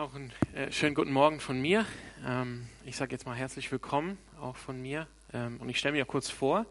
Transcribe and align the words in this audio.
Auch 0.00 0.14
einen 0.14 0.32
äh, 0.54 0.72
schönen 0.72 0.94
guten 0.94 1.12
Morgen 1.12 1.40
von 1.40 1.60
mir. 1.60 1.84
Ähm, 2.26 2.66
ich 2.86 2.96
sage 2.96 3.12
jetzt 3.12 3.26
mal 3.26 3.34
herzlich 3.34 3.70
willkommen, 3.70 4.16
auch 4.40 4.56
von 4.56 4.80
mir. 4.80 5.06
Ähm, 5.34 5.58
und 5.60 5.68
ich 5.68 5.78
stelle 5.78 5.92
mir 5.92 6.06
kurz 6.06 6.30
vor, 6.30 6.64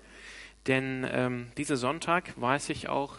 denn 0.66 1.08
ähm, 1.12 1.52
dieser 1.56 1.78
Sonntag, 1.78 2.34
weiß 2.42 2.72
ich 2.72 2.90
auch, 2.90 3.18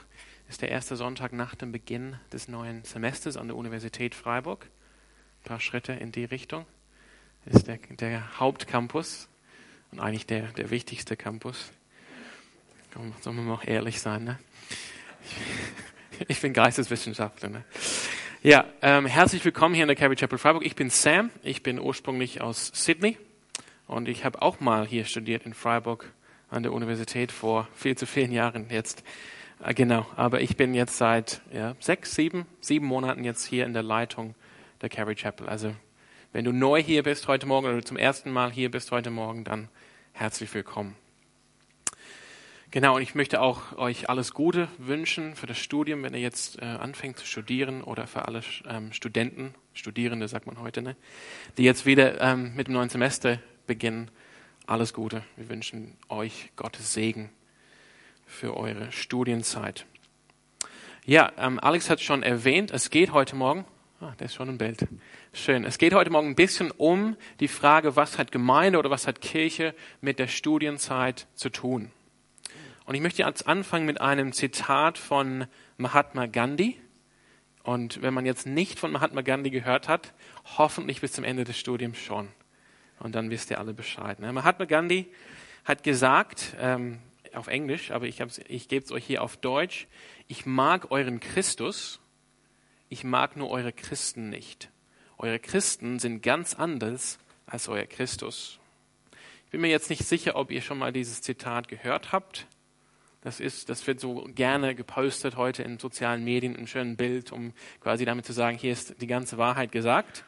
ist 0.49 0.63
der 0.63 0.69
erste 0.69 0.97
Sonntag 0.97 1.33
nach 1.33 1.55
dem 1.55 1.71
Beginn 1.71 2.17
des 2.33 2.49
neuen 2.49 2.83
Semesters 2.83 3.37
an 3.37 3.47
der 3.47 3.57
Universität 3.57 4.17
Freiburg. 4.17 4.65
Ein 4.65 5.45
paar 5.45 5.61
Schritte 5.61 5.93
in 5.93 6.11
die 6.11 6.25
Richtung. 6.25 6.67
Ist 7.45 7.69
der, 7.69 7.77
der 7.77 8.41
Hauptcampus 8.41 9.29
und 9.93 10.01
eigentlich 10.01 10.27
der, 10.27 10.49
der 10.55 10.71
wichtigste 10.71 11.17
Campus. 11.17 11.71
Sollen 13.21 13.37
wir 13.37 13.45
mal 13.45 13.55
auch 13.55 13.65
ehrlich 13.65 14.01
sein, 14.01 14.25
ne? 14.25 14.41
Ich 16.27 16.41
bin 16.41 16.53
Geisteswissenschaftler, 16.53 17.49
ne? 17.49 17.65
Ja, 18.43 18.65
ähm, 18.81 19.05
herzlich 19.05 19.45
willkommen 19.45 19.75
hier 19.75 19.85
in 19.85 19.89
der 19.89 19.97
Calvary 19.97 20.17
Chapel 20.17 20.39
Freiburg. 20.39 20.65
Ich 20.65 20.75
bin 20.75 20.89
Sam, 20.89 21.29
ich 21.43 21.63
bin 21.63 21.79
ursprünglich 21.79 22.41
aus 22.41 22.73
Sydney 22.73 23.19
und 23.87 24.09
ich 24.09 24.25
habe 24.25 24.41
auch 24.41 24.61
mal 24.61 24.87
hier 24.87 25.05
studiert 25.05 25.45
in 25.45 25.53
Freiburg 25.53 26.11
an 26.49 26.63
der 26.63 26.73
Universität 26.73 27.33
vor 27.33 27.69
viel 27.75 27.99
zu 27.99 28.07
vielen 28.07 28.33
Jahren 28.33 28.71
jetzt. 28.71 29.05
Äh, 29.63 29.75
genau, 29.75 30.07
aber 30.17 30.41
ich 30.41 30.57
bin 30.57 30.73
jetzt 30.73 30.97
seit 30.97 31.43
ja, 31.53 31.77
sechs, 31.81 32.15
sieben, 32.15 32.47
sieben 32.63 32.87
Monaten 32.87 33.25
jetzt 33.25 33.45
hier 33.45 33.67
in 33.67 33.75
der 33.75 33.83
Leitung 33.83 34.35
der 34.81 34.89
Calvary 34.89 35.17
Chapel. 35.17 35.47
Also 35.47 35.75
wenn 36.33 36.47
du 36.47 36.53
neu 36.53 36.83
hier 36.83 37.03
bist 37.03 37.29
heute 37.29 37.45
Morgen 37.45 37.67
oder 37.67 37.85
zum 37.85 37.99
ersten 37.99 38.31
Mal 38.31 38.51
hier 38.51 38.71
bist 38.71 38.91
heute 38.91 39.11
Morgen, 39.11 39.45
dann 39.45 39.69
herzlich 40.15 40.55
willkommen. 40.55 40.97
Genau, 42.73 42.95
und 42.95 43.03
ich 43.03 43.17
möchte 43.17 43.41
auch 43.41 43.77
euch 43.79 44.09
alles 44.09 44.33
Gute 44.33 44.69
wünschen 44.79 45.35
für 45.35 45.49
das 45.49 45.59
Studium, 45.59 46.05
wenn 46.05 46.15
ihr 46.15 46.21
jetzt 46.21 46.63
äh, 46.63 46.67
anfängt 46.67 47.19
zu 47.19 47.27
studieren 47.27 47.83
oder 47.83 48.07
für 48.07 48.29
alle 48.29 48.43
ähm, 48.69 48.93
Studenten, 48.93 49.57
Studierende 49.75 50.29
sagt 50.29 50.47
man 50.47 50.61
heute, 50.61 50.81
ne, 50.81 50.95
die 51.59 51.65
jetzt 51.65 51.85
wieder 51.85 52.21
ähm, 52.21 52.55
mit 52.55 52.69
dem 52.69 52.75
neuen 52.75 52.89
Semester 52.89 53.41
beginnen. 53.67 54.09
Alles 54.67 54.95
Gute. 54.95 55.25
Wir 55.35 55.49
wünschen 55.49 55.97
euch 56.09 56.53
Gottes 56.55 56.93
Segen 56.93 57.31
für 58.25 58.57
eure 58.57 58.93
Studienzeit. 58.93 59.85
Ja, 61.05 61.33
ähm, 61.39 61.59
Alex 61.59 61.91
hat 61.91 62.01
schon 62.01 62.23
erwähnt, 62.23 62.71
es 62.71 62.91
geht 62.91 63.13
heute 63.13 63.35
Morgen, 63.35 63.65
ah, 64.01 64.13
der 64.21 64.27
ist 64.27 64.35
schon 64.35 64.49
im 64.49 64.59
Bild. 64.59 64.87
Schön. 65.33 65.65
Es 65.65 65.77
geht 65.77 65.93
heute 65.93 66.11
Morgen 66.11 66.29
ein 66.29 66.37
bisschen 66.37 66.71
um 66.71 67.17
die 67.41 67.49
Frage, 67.49 67.97
was 67.97 68.17
hat 68.17 68.31
Gemeinde 68.31 68.79
oder 68.79 68.91
was 68.91 69.09
hat 69.09 69.21
Kirche 69.21 69.75
mit 70.01 70.21
der 70.21 70.29
Studienzeit 70.29 71.27
zu 71.35 71.51
tun? 71.51 71.91
Und 72.91 72.97
ich 72.97 73.03
möchte 73.03 73.23
jetzt 73.23 73.47
anfangen 73.47 73.87
mit 73.87 74.01
einem 74.01 74.33
Zitat 74.33 74.99
von 74.99 75.47
Mahatma 75.77 76.27
Gandhi. 76.27 76.77
Und 77.63 78.03
wenn 78.03 78.13
man 78.13 78.27
jetzt 78.27 78.49
nicht 78.49 78.81
von 78.81 78.91
Mahatma 78.91 79.21
Gandhi 79.21 79.51
gehört 79.51 79.87
hat, 79.87 80.13
hoffentlich 80.59 81.01
bis 81.01 81.13
zum 81.13 81.23
Ende 81.23 81.45
des 81.45 81.57
Studiums 81.57 81.99
schon. 81.99 82.27
Und 82.99 83.15
dann 83.15 83.31
wisst 83.31 83.49
ihr 83.53 83.61
alle 83.61 83.75
Bescheid. 83.75 84.19
Ne? 84.19 84.33
Mahatma 84.33 84.65
Gandhi 84.65 85.07
hat 85.65 85.85
gesagt, 85.85 86.57
ähm, 86.59 86.99
auf 87.33 87.47
Englisch, 87.47 87.93
aber 87.93 88.09
ich, 88.09 88.25
ich 88.49 88.67
gebe 88.67 88.85
es 88.85 88.91
euch 88.91 89.07
hier 89.07 89.23
auf 89.23 89.37
Deutsch, 89.37 89.87
ich 90.27 90.45
mag 90.45 90.91
euren 90.91 91.21
Christus, 91.21 92.01
ich 92.89 93.05
mag 93.05 93.37
nur 93.37 93.51
eure 93.51 93.73
Christen 93.73 94.31
nicht. 94.31 94.69
Eure 95.17 95.39
Christen 95.39 96.01
sind 96.01 96.25
ganz 96.25 96.55
anders 96.55 97.21
als 97.47 97.69
euer 97.69 97.87
Christus. 97.87 98.59
Ich 99.45 99.53
bin 99.53 99.61
mir 99.61 99.71
jetzt 99.71 99.91
nicht 99.91 100.05
sicher, 100.09 100.35
ob 100.35 100.51
ihr 100.51 100.61
schon 100.61 100.79
mal 100.79 100.93
dieses 100.93 101.23
Zitat 101.23 101.69
gehört 101.69 102.11
habt. 102.11 102.49
Das 103.23 103.39
ist, 103.39 103.69
das 103.69 103.87
wird 103.87 104.01
so 104.01 104.27
gerne 104.35 104.75
gepostet 104.75 105.37
heute 105.37 105.63
in 105.63 105.79
sozialen 105.79 106.25
Medien, 106.25 106.57
ein 106.57 106.67
schönes 106.67 106.97
Bild, 106.97 107.33
um 107.33 107.53
quasi 107.81 108.07
damit 108.07 108.25
zu 108.25 108.33
sagen, 108.33 108.57
hier 108.57 108.73
ist 108.73 109.01
die 109.03 109.07
ganze 109.07 109.37
Wahrheit 109.37 109.73
gesagt. 109.73 110.25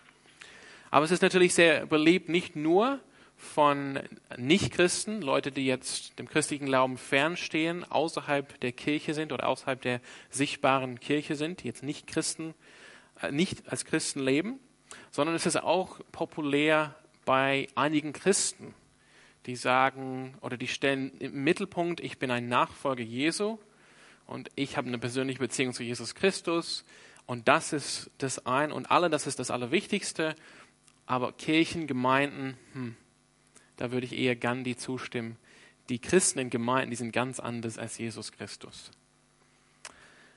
Aber 0.91 1.07
es 1.07 1.11
ist 1.11 1.23
natürlich 1.23 1.55
sehr 1.55 1.87
beliebt, 1.87 2.29
nicht 2.29 2.55
nur 2.55 3.01
von 3.43 3.99
Nichtchristen, 4.37 5.23
Leute, 5.23 5.51
die 5.51 5.65
jetzt 5.65 6.19
dem 6.19 6.29
christlichen 6.29 6.67
Glauben 6.67 6.99
fernstehen, 6.99 7.91
außerhalb 7.91 8.61
der 8.61 8.73
Kirche 8.73 9.15
sind 9.15 9.33
oder 9.33 9.49
außerhalb 9.49 9.81
der 9.81 10.01
sichtbaren 10.31 11.01
Kirche 11.01 11.35
sind, 11.35 11.63
die 11.63 11.69
jetzt 11.69 11.83
nicht 11.83 12.07
Christen, 12.07 12.55
äh, 13.23 13.33
nicht 13.33 13.69
als 13.73 13.87
Christen 13.87 14.21
leben, 14.21 14.61
sondern 15.11 15.35
es 15.35 15.47
ist 15.47 15.57
auch 15.57 16.01
populär 16.13 16.95
bei 17.25 17.69
einigen 17.75 18.13
Christen, 18.13 18.75
die 19.47 19.57
sagen 19.57 20.35
oder 20.41 20.57
die 20.57 20.69
stellen 20.69 21.13
im 21.19 21.45
Mittelpunkt, 21.45 22.01
ich 22.01 22.19
bin 22.19 22.31
ein 22.31 22.49
Nachfolger 22.49 23.03
Jesu 23.03 23.59
und 24.27 24.51
ich 24.55 24.77
habe 24.77 24.89
eine 24.89 24.99
persönliche 24.99 25.39
Beziehung 25.39 25.73
zu 25.73 25.83
Jesus 25.83 26.15
Christus 26.15 26.85
und 27.27 27.49
das 27.49 27.73
ist 27.73 28.11
das 28.19 28.47
ein 28.47 28.73
und 28.73 28.91
alle, 28.91 29.11
das 29.11 29.27
ist 29.27 29.39
das 29.39 29.51
Allerwichtigste. 29.51 30.35
Aber 31.07 31.33
Kirchen, 31.33 31.87
Gemeinden, 31.87 32.57
hm, 32.73 32.97
da 33.77 33.91
würde 33.91 34.07
ich 34.07 34.17
eher 34.17 34.37
Gandhi 34.37 34.77
zustimmen. 34.77 35.37
Die 35.89 35.99
Christen 35.99 36.39
in 36.39 36.51
Gemeinden, 36.51 36.91
die 36.91 36.97
sind 36.97 37.13
ganz 37.13 37.41
anders 37.41 37.79
als 37.79 37.99
Jesus 37.99 38.33
Christus. 38.33 38.91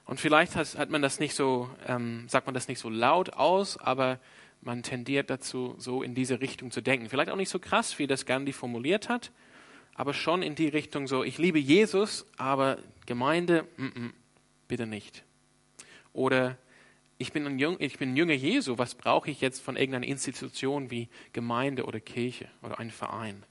Und 0.06 0.20
vielleicht 0.20 0.56
hat, 0.56 0.78
hat 0.78 0.90
man 0.90 1.02
das 1.02 1.20
nicht 1.20 1.36
so, 1.36 1.70
ähm, 1.88 2.28
sagt 2.30 2.48
man 2.48 2.54
das 2.54 2.68
nicht 2.68 2.80
so 2.80 2.90
laut 2.90 3.34
aus, 3.34 3.78
aber 3.78 4.20
man 4.62 4.84
tendiert 4.84 5.30
dazu, 5.30 5.76
so 5.78 6.02
in 6.02 6.16
diese 6.16 6.42
Richtung 6.42 6.72
zu 6.72 6.82
denken. 6.82 7.10
Vielleicht 7.10 7.30
auch 7.30 7.36
nicht 7.36 7.50
so 7.50 7.60
krass, 7.60 8.00
wie 8.00 8.08
das 8.08 8.26
Gandhi 8.26 8.54
formuliert 8.54 9.10
hat, 9.10 9.32
aber 9.94 10.14
schon 10.14 10.42
in 10.42 10.56
die 10.56 10.68
Richtung 10.68 11.08
so, 11.08 11.24
ich 11.24 11.38
liebe 11.38 11.60
Jesus, 11.60 12.26
aber 12.38 12.80
Gemeinde, 13.06 13.66
mm 13.78 13.86
-mm, 13.86 14.12
bitte 14.68 14.88
nicht. 14.88 15.24
Oder 16.14 16.58
ich 17.18 17.32
bin, 17.32 17.46
ein 17.46 17.60
Jünger, 17.60 17.80
ich 17.80 17.98
bin 17.98 18.18
Jünger 18.18 18.34
Jesu, 18.34 18.78
was 18.78 18.96
brauche 18.96 19.32
ich 19.32 19.40
jetzt 19.40 19.62
von 19.62 19.78
irgendeiner 19.78 20.08
Institution 20.08 20.92
wie 20.92 21.08
Gemeinde 21.32 21.86
oder 21.86 22.00
Kirche 22.00 22.50
oder 22.62 22.80
ein 22.80 22.92
Verein? 22.92 23.44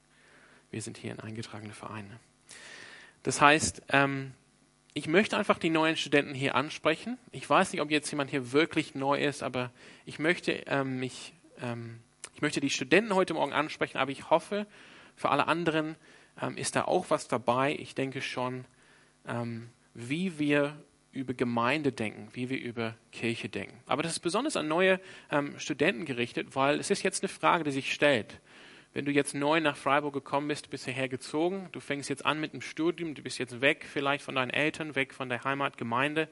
Wir 0.69 0.81
sind 0.81 0.97
hier 0.97 1.11
ein 1.11 1.19
eingetragener 1.19 1.73
Verein. 1.73 2.19
Das 3.23 3.41
heißt, 3.41 3.81
ähm, 3.89 4.33
ich 4.97 5.07
möchte 5.09 5.37
einfach 5.37 5.59
die 5.59 5.69
neuen 5.69 5.97
Studenten 5.97 6.33
hier 6.33 6.55
ansprechen. 6.55 7.17
Ich 7.33 7.47
weiß 7.47 7.73
nicht, 7.73 7.81
ob 7.81 7.91
jetzt 7.91 8.09
jemand 8.11 8.31
hier 8.31 8.53
wirklich 8.53 8.95
neu 8.95 9.21
ist, 9.21 9.43
aber 9.43 9.71
ich 10.05 10.19
möchte 10.19 10.53
ähm, 10.67 11.01
mich, 11.01 11.33
ähm, 11.61 11.99
ich 12.33 12.41
möchte 12.41 12.61
die 12.61 12.69
Studenten 12.69 13.13
heute 13.13 13.33
Morgen 13.33 13.51
ansprechen, 13.51 13.97
aber 13.97 14.11
ich 14.11 14.29
hoffe, 14.29 14.65
für 15.17 15.29
alle 15.29 15.49
anderen 15.49 15.97
ähm, 16.41 16.55
ist 16.55 16.77
da 16.77 16.85
auch 16.85 17.09
was 17.09 17.27
dabei. 17.27 17.75
Ich 17.77 17.93
denke 17.93 18.21
schon, 18.21 18.63
ähm, 19.27 19.69
wie 19.93 20.39
wir 20.39 20.81
über 21.11 21.33
Gemeinde 21.33 21.91
denken, 21.91 22.29
wie 22.31 22.49
wir 22.49 22.61
über 22.61 22.95
Kirche 23.11 23.49
denken. 23.49 23.77
Aber 23.87 24.01
das 24.01 24.13
ist 24.13 24.19
besonders 24.19 24.55
an 24.55 24.69
neue 24.69 25.01
ähm, 25.29 25.59
Studenten 25.59 26.05
gerichtet, 26.05 26.55
weil 26.55 26.79
es 26.79 26.89
ist 26.89 27.03
jetzt 27.03 27.21
eine 27.21 27.29
Frage, 27.29 27.65
die 27.65 27.71
sich 27.71 27.93
stellt. 27.93 28.39
Wenn 28.95 29.03
du 29.03 29.11
jetzt 29.11 29.35
neu 29.35 29.59
nach 29.59 29.75
Freiburg 29.75 30.13
gekommen 30.13 30.47
bist, 30.47 30.69
bist 30.69 30.85
hierher 30.85 31.09
gezogen, 31.09 31.67
du 31.73 31.81
fängst 31.81 32.09
jetzt 32.09 32.25
an 32.25 32.39
mit 32.39 32.53
dem 32.53 32.61
Studium, 32.61 33.13
du 33.13 33.21
bist 33.21 33.37
jetzt 33.39 33.59
weg 33.59 33.85
vielleicht 33.85 34.23
von 34.23 34.35
deinen 34.35 34.51
Eltern, 34.51 34.95
weg 34.95 35.13
von 35.13 35.27
der 35.27 35.43
Heimatgemeinde. 35.43 36.29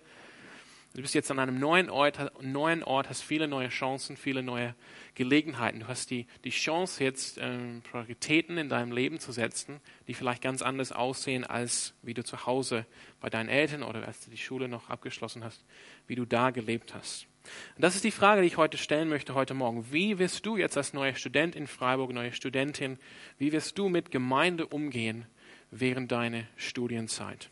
Du 0.93 1.01
bist 1.01 1.13
jetzt 1.13 1.29
an 1.29 1.39
einem 1.39 1.59
neuen 1.59 1.89
Ort, 1.89 2.31
neuen 2.41 2.81
Ort, 2.81 3.09
hast 3.09 3.21
viele 3.21 3.49
neue 3.49 3.67
Chancen, 3.67 4.15
viele 4.15 4.43
neue 4.43 4.75
Gelegenheiten. 5.13 5.81
Du 5.81 5.89
hast 5.89 6.09
die, 6.09 6.25
die 6.45 6.51
Chance 6.51 7.03
jetzt 7.03 7.37
ähm, 7.37 7.81
Prioritäten 7.91 8.57
in 8.57 8.69
deinem 8.69 8.93
Leben 8.93 9.19
zu 9.19 9.33
setzen, 9.33 9.81
die 10.07 10.13
vielleicht 10.13 10.41
ganz 10.41 10.61
anders 10.61 10.93
aussehen, 10.93 11.43
als 11.43 11.93
wie 12.01 12.13
du 12.13 12.23
zu 12.23 12.45
Hause 12.45 12.85
bei 13.19 13.29
deinen 13.29 13.49
Eltern 13.49 13.83
oder 13.83 14.07
als 14.07 14.23
du 14.23 14.31
die 14.31 14.37
Schule 14.37 14.69
noch 14.69 14.89
abgeschlossen 14.89 15.43
hast, 15.43 15.65
wie 16.07 16.15
du 16.15 16.23
da 16.23 16.51
gelebt 16.51 16.95
hast. 16.95 17.27
Und 17.75 17.83
das 17.83 17.95
ist 17.95 18.03
die 18.03 18.11
Frage, 18.11 18.41
die 18.41 18.47
ich 18.47 18.57
heute 18.57 18.77
stellen 18.77 19.09
möchte, 19.09 19.33
heute 19.33 19.53
Morgen. 19.53 19.91
Wie 19.91 20.19
wirst 20.19 20.45
du 20.45 20.57
jetzt 20.57 20.77
als 20.77 20.93
neuer 20.93 21.15
Student 21.15 21.55
in 21.55 21.67
Freiburg, 21.67 22.13
neue 22.13 22.31
Studentin, 22.31 22.97
wie 23.37 23.51
wirst 23.51 23.77
du 23.77 23.89
mit 23.89 24.11
Gemeinde 24.11 24.65
umgehen 24.67 25.25
während 25.71 26.11
deiner 26.11 26.43
Studienzeit? 26.55 27.49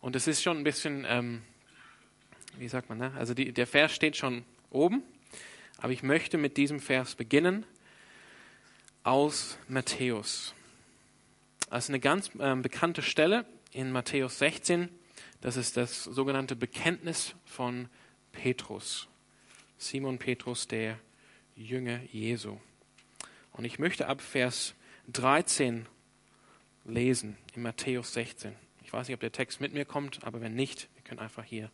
Und 0.00 0.14
es 0.14 0.28
ist 0.28 0.42
schon 0.42 0.58
ein 0.58 0.64
bisschen, 0.64 1.04
ähm, 1.08 1.42
wie 2.58 2.68
sagt 2.68 2.88
man, 2.88 2.98
ne? 2.98 3.12
also 3.16 3.34
die, 3.34 3.52
der 3.52 3.66
Vers 3.66 3.92
steht 3.92 4.16
schon 4.16 4.44
oben, 4.70 5.02
aber 5.78 5.92
ich 5.92 6.02
möchte 6.02 6.38
mit 6.38 6.56
diesem 6.56 6.80
Vers 6.80 7.14
beginnen 7.14 7.66
aus 9.02 9.58
Matthäus. 9.68 10.54
Das 11.70 11.84
ist 11.84 11.90
eine 11.90 12.00
ganz 12.00 12.30
ähm, 12.38 12.62
bekannte 12.62 13.02
Stelle 13.02 13.44
in 13.72 13.90
Matthäus 13.90 14.38
16. 14.38 14.88
Das 15.40 15.56
ist 15.56 15.76
das 15.76 16.04
sogenannte 16.04 16.56
Bekenntnis 16.56 17.34
von 17.44 17.88
Petrus. 18.32 19.08
Simon 19.78 20.18
Petrus, 20.18 20.66
der 20.68 20.98
Jünger 21.56 22.00
Jesu. 22.12 22.58
Und 23.52 23.64
ich 23.64 23.78
möchte 23.78 24.06
ab 24.06 24.20
Vers 24.20 24.74
13 25.12 25.86
lesen 26.84 27.36
in 27.54 27.62
Matthäus 27.62 28.12
16. 28.14 28.54
Ich 28.84 28.92
weiß 28.92 29.08
nicht, 29.08 29.14
ob 29.14 29.20
der 29.20 29.32
Text 29.32 29.60
mit 29.60 29.74
mir 29.74 29.84
kommt, 29.84 30.24
aber 30.24 30.40
wenn 30.40 30.54
nicht, 30.54 30.88
wir 30.94 31.02
können 31.02 31.20
einfach 31.20 31.44
hier 31.44 31.70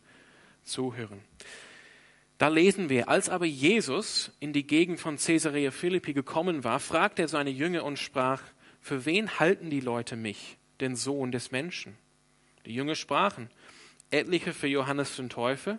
zuhören. 0.65 1.21
Da 2.39 2.49
lesen 2.49 2.89
wir, 2.89 3.09
als 3.09 3.29
aber 3.29 3.47
Jesus 3.47 4.33
in 4.41 4.53
die 4.53 4.67
Gegend 4.67 4.99
von 4.99 5.17
Caesarea 5.17 5.71
Philippi 5.71 6.13
gekommen 6.13 6.65
war, 6.65 6.81
fragte 6.81 7.23
er 7.23 7.29
seine 7.29 7.51
Jünger 7.51 7.85
und 7.85 7.99
sprach, 7.99 8.43
für 8.81 9.05
wen 9.07 9.39
halten 9.39 9.71
die 9.71 9.81
Leute 9.81 10.17
mich, 10.17 10.59
den 10.81 10.97
Sohn 10.97 11.31
des 11.31 11.53
Menschen? 11.53 11.97
Die 12.67 12.75
Jünger 12.75 12.97
sprachen, 12.97 13.51
etliche 14.11 14.53
für 14.53 14.67
Johannes 14.67 15.17
den 15.17 15.31
Täufer, 15.31 15.79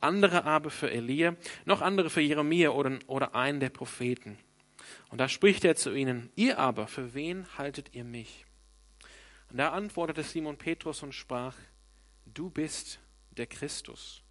andere 0.00 0.44
aber 0.44 0.70
für 0.70 0.90
Elia, 0.90 1.36
noch 1.64 1.80
andere 1.80 2.10
für 2.10 2.20
Jeremia 2.20 2.70
oder, 2.70 2.98
oder 3.06 3.34
einen 3.34 3.60
der 3.60 3.70
Propheten. 3.70 4.38
Und 5.10 5.18
da 5.18 5.28
spricht 5.28 5.64
er 5.64 5.76
zu 5.76 5.94
ihnen, 5.94 6.30
ihr 6.36 6.58
aber, 6.58 6.86
für 6.86 7.14
wen 7.14 7.46
haltet 7.58 7.94
ihr 7.94 8.04
mich? 8.04 8.44
Und 9.50 9.58
da 9.58 9.70
antwortete 9.70 10.22
Simon 10.22 10.56
Petrus 10.56 11.02
und 11.02 11.14
sprach, 11.14 11.54
du 12.26 12.50
bist 12.50 13.00
der 13.30 13.46
Christus, 13.46 14.22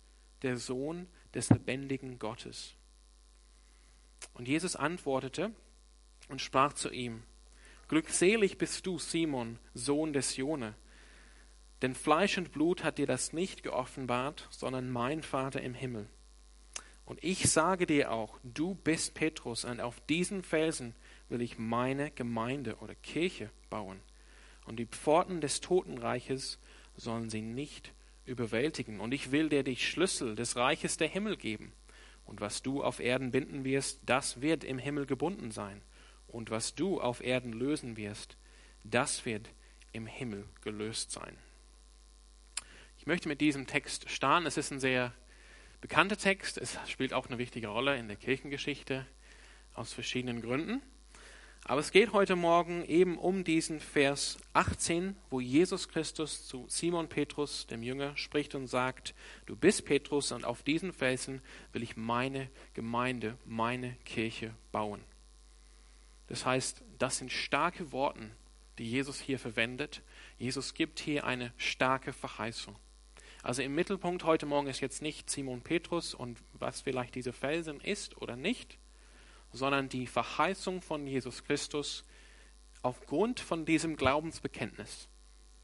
der 0.42 0.58
Sohn 0.58 1.08
des 1.34 1.50
lebendigen 1.50 2.20
Gottes. 2.20 2.76
Und 4.34 4.48
Jesus 4.48 4.76
antwortete 4.76 5.52
und 6.30 6.42
sprach 6.42 6.74
zu 6.74 6.90
ihm, 6.92 7.24
Glückselig 7.88 8.58
bist 8.58 8.86
du, 8.88 8.98
Simon, 8.98 9.60
Sohn 9.76 10.12
des 10.12 10.38
Jone, 10.38 10.74
denn 11.82 11.94
Fleisch 11.94 12.38
und 12.38 12.52
Blut 12.52 12.84
hat 12.84 12.98
dir 12.98 13.08
das 13.08 13.34
nicht 13.34 13.64
geoffenbart, 13.64 14.48
sondern 14.50 14.90
mein 14.90 15.24
Vater 15.24 15.62
im 15.62 15.74
Himmel. 15.74 16.08
Und 17.06 17.24
ich 17.24 17.50
sage 17.52 17.86
dir 17.86 18.12
auch, 18.12 18.40
du 18.44 18.76
bist 18.76 19.14
Petrus, 19.14 19.64
und 19.64 19.80
auf 19.80 20.00
diesen 20.02 20.42
Felsen 20.42 20.96
will 21.30 21.42
ich 21.42 21.60
meine 21.60 22.12
Gemeinde 22.12 22.78
oder 22.78 22.96
Kirche 22.96 23.52
bauen. 23.70 24.00
Und 24.66 24.78
die 24.78 24.88
Pforten 24.88 25.42
des 25.42 25.62
Totenreiches 25.62 26.60
sollen 26.96 27.30
sie 27.30 27.42
nicht 27.42 27.94
überwältigen. 28.26 29.00
Und 29.00 29.14
ich 29.14 29.32
will 29.32 29.50
dir 29.50 29.64
die 29.64 29.76
Schlüssel 29.76 30.36
des 30.36 30.56
Reiches 30.56 30.98
der 30.98 31.08
Himmel 31.08 31.38
geben. 31.38 31.74
Und 32.26 32.42
was 32.42 32.64
du 32.64 32.84
auf 32.84 33.00
Erden 33.00 33.30
binden 33.30 33.64
wirst, 33.64 34.00
das 34.06 34.42
wird 34.42 34.64
im 34.64 34.80
Himmel 34.80 35.06
gebunden 35.06 35.52
sein. 35.52 35.84
Und 36.28 36.50
was 36.50 36.74
du 36.74 37.00
auf 37.00 37.24
Erden 37.24 37.54
lösen 37.54 37.98
wirst, 37.98 38.38
das 38.84 39.26
wird 39.26 39.50
im 39.92 40.08
Himmel 40.08 40.46
gelöst 40.62 41.12
sein. 41.12 41.38
Ich 43.06 43.08
möchte 43.08 43.28
mit 43.28 43.40
diesem 43.40 43.68
Text 43.68 44.10
starten. 44.10 44.48
Es 44.48 44.58
ist 44.58 44.72
ein 44.72 44.80
sehr 44.80 45.14
bekannter 45.80 46.18
Text. 46.18 46.58
Es 46.58 46.80
spielt 46.88 47.14
auch 47.14 47.28
eine 47.28 47.38
wichtige 47.38 47.68
Rolle 47.68 47.96
in 47.98 48.08
der 48.08 48.18
Kirchengeschichte 48.18 49.06
aus 49.76 49.94
verschiedenen 49.94 50.42
Gründen. 50.42 50.82
Aber 51.66 51.82
es 51.82 51.92
geht 51.92 52.14
heute 52.14 52.36
Morgen 52.36 52.84
eben 52.86 53.20
um 53.20 53.44
diesen 53.44 53.80
Vers 53.80 54.40
18, 54.54 55.16
wo 55.30 55.40
Jesus 55.40 55.88
Christus 55.88 56.48
zu 56.48 56.66
Simon 56.68 57.08
Petrus, 57.08 57.68
dem 57.68 57.84
Jünger, 57.84 58.18
spricht 58.18 58.56
und 58.56 58.66
sagt, 58.66 59.14
du 59.46 59.56
bist 59.56 59.86
Petrus 59.86 60.32
und 60.32 60.44
auf 60.44 60.64
diesen 60.64 60.92
Felsen 60.92 61.44
will 61.74 61.84
ich 61.84 61.96
meine 61.96 62.50
Gemeinde, 62.74 63.38
meine 63.46 63.98
Kirche 64.06 64.56
bauen. 64.72 65.04
Das 66.26 66.44
heißt, 66.44 66.82
das 66.98 67.20
sind 67.20 67.32
starke 67.32 67.92
Worte, 67.92 68.32
die 68.80 68.90
Jesus 68.90 69.20
hier 69.20 69.38
verwendet. 69.38 70.02
Jesus 70.40 70.74
gibt 70.74 70.98
hier 70.98 71.24
eine 71.26 71.54
starke 71.58 72.12
Verheißung. 72.12 72.76
Also 73.46 73.62
im 73.62 73.76
Mittelpunkt 73.76 74.24
heute 74.24 74.48
Morgen 74.48 74.66
ist 74.66 74.80
jetzt 74.80 75.04
nicht 75.04 75.30
Simon 75.30 75.62
Petrus 75.62 76.16
und 76.16 76.40
was 76.54 76.82
vielleicht 76.82 77.14
diese 77.14 77.32
Felsen 77.32 77.80
ist 77.80 78.20
oder 78.20 78.36
nicht, 78.36 78.80
sondern 79.54 79.88
die 79.88 80.08
Verheißung 80.08 80.82
von 80.82 81.06
Jesus 81.06 81.44
Christus 81.44 82.06
aufgrund 82.82 83.40
von 83.40 83.64
diesem 83.64 83.98
Glaubensbekenntnis. 83.98 85.10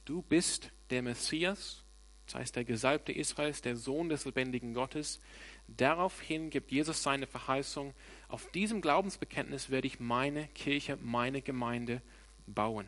Du 0.05 0.21
bist 0.21 0.69
der 0.91 1.01
Messias, 1.01 1.83
das 2.27 2.35
heißt 2.35 2.55
der 2.55 2.65
Gesalbte 2.65 3.13
Israels, 3.13 3.63
der 3.63 3.75
Sohn 3.75 4.09
des 4.09 4.25
lebendigen 4.25 4.75
Gottes. 4.75 5.19
Daraufhin 5.67 6.51
gibt 6.51 6.71
Jesus 6.71 7.01
seine 7.01 7.25
Verheißung, 7.25 7.95
auf 8.27 8.47
diesem 8.51 8.81
Glaubensbekenntnis 8.81 9.71
werde 9.71 9.87
ich 9.87 9.99
meine 9.99 10.47
Kirche, 10.49 10.99
meine 11.01 11.41
Gemeinde 11.41 12.03
bauen. 12.45 12.87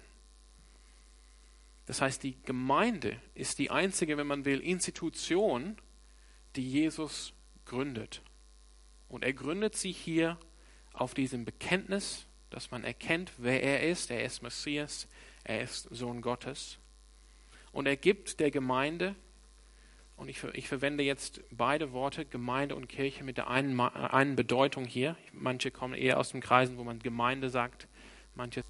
Das 1.86 2.02
heißt, 2.02 2.24
die 2.24 2.42
Gemeinde 2.44 3.18
ist 3.36 3.60
die 3.60 3.72
einzige, 3.72 4.18
wenn 4.18 4.28
man 4.28 4.46
will, 4.46 4.60
Institution, 4.60 5.78
die 6.56 6.70
Jesus 6.70 7.34
gründet. 7.66 8.22
Und 9.10 9.24
er 9.24 9.34
gründet 9.34 9.76
sie 9.76 9.92
hier 9.92 10.38
auf 10.94 11.14
diesem 11.14 11.46
Bekenntnis, 11.46 12.26
dass 12.50 12.72
man 12.72 12.84
erkennt, 12.84 13.34
wer 13.38 13.62
er 13.64 13.90
ist. 13.90 14.12
Er 14.12 14.24
ist 14.24 14.42
Messias, 14.44 15.08
er 15.44 15.62
ist 15.62 15.88
Sohn 15.92 16.22
Gottes. 16.22 16.78
Und 17.72 17.88
er 17.88 17.98
gibt 17.98 18.40
der 18.40 18.52
Gemeinde, 18.52 19.16
und 20.16 20.30
ich, 20.30 20.44
ich 20.54 20.68
verwende 20.68 21.04
jetzt 21.04 21.42
beide 21.52 21.92
Worte, 21.92 22.26
Gemeinde 22.26 22.76
und 22.76 22.88
Kirche, 22.88 23.24
mit 23.24 23.38
der 23.38 23.50
einen, 23.50 23.80
einen 23.80 24.36
Bedeutung 24.36 24.86
hier. 24.86 25.18
Manche 25.34 25.72
kommen 25.72 25.96
eher 25.96 26.20
aus 26.20 26.30
den 26.30 26.40
Kreisen, 26.40 26.78
wo 26.78 26.84
man 26.84 27.00
Gemeinde 27.00 27.50
sagt, 27.50 27.88
manche 28.36 28.64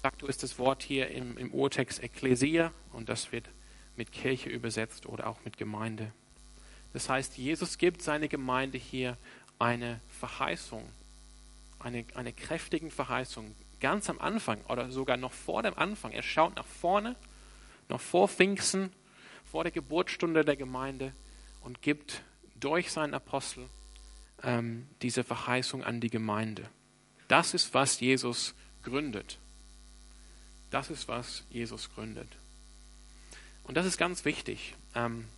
facto 0.00 0.26
ist 0.26 0.42
das 0.42 0.58
Wort 0.58 0.82
hier 0.82 1.08
im, 1.08 1.36
im 1.36 1.52
Urtext 1.52 2.02
Ekklesia 2.02 2.72
und 2.92 3.08
das 3.08 3.32
wird 3.32 3.48
mit 3.96 4.12
Kirche 4.12 4.48
übersetzt 4.48 5.06
oder 5.06 5.26
auch 5.26 5.44
mit 5.44 5.56
Gemeinde. 5.56 6.12
Das 6.92 7.08
heißt, 7.08 7.36
Jesus 7.36 7.78
gibt 7.78 8.02
seine 8.02 8.28
Gemeinde 8.28 8.78
hier 8.78 9.16
eine 9.58 10.00
Verheißung, 10.08 10.88
eine, 11.78 12.04
eine 12.14 12.32
kräftige 12.32 12.90
Verheißung, 12.90 13.54
ganz 13.80 14.10
am 14.10 14.18
Anfang 14.18 14.60
oder 14.68 14.90
sogar 14.90 15.16
noch 15.16 15.32
vor 15.32 15.62
dem 15.62 15.78
Anfang. 15.78 16.12
Er 16.12 16.22
schaut 16.22 16.56
nach 16.56 16.66
vorne, 16.66 17.16
noch 17.88 18.00
vor 18.00 18.28
Pfingsten, 18.28 18.92
vor 19.44 19.64
der 19.64 19.72
Geburtsstunde 19.72 20.44
der 20.44 20.56
Gemeinde 20.56 21.12
und 21.60 21.82
gibt 21.82 22.22
durch 22.58 22.90
seinen 22.90 23.14
Apostel 23.14 23.68
ähm, 24.42 24.86
diese 25.02 25.24
Verheißung 25.24 25.84
an 25.84 26.00
die 26.00 26.10
Gemeinde. 26.10 26.68
Das 27.28 27.54
ist, 27.54 27.74
was 27.74 28.00
Jesus 28.00 28.54
gründet. 28.82 29.38
Das 30.70 30.90
ist, 30.90 31.08
was 31.08 31.44
Jesus 31.50 31.92
gründet. 31.94 32.28
Und 33.64 33.76
das 33.76 33.86
ist 33.86 33.98
ganz 33.98 34.24
wichtig. 34.24 34.74
Ähm, 34.94 35.28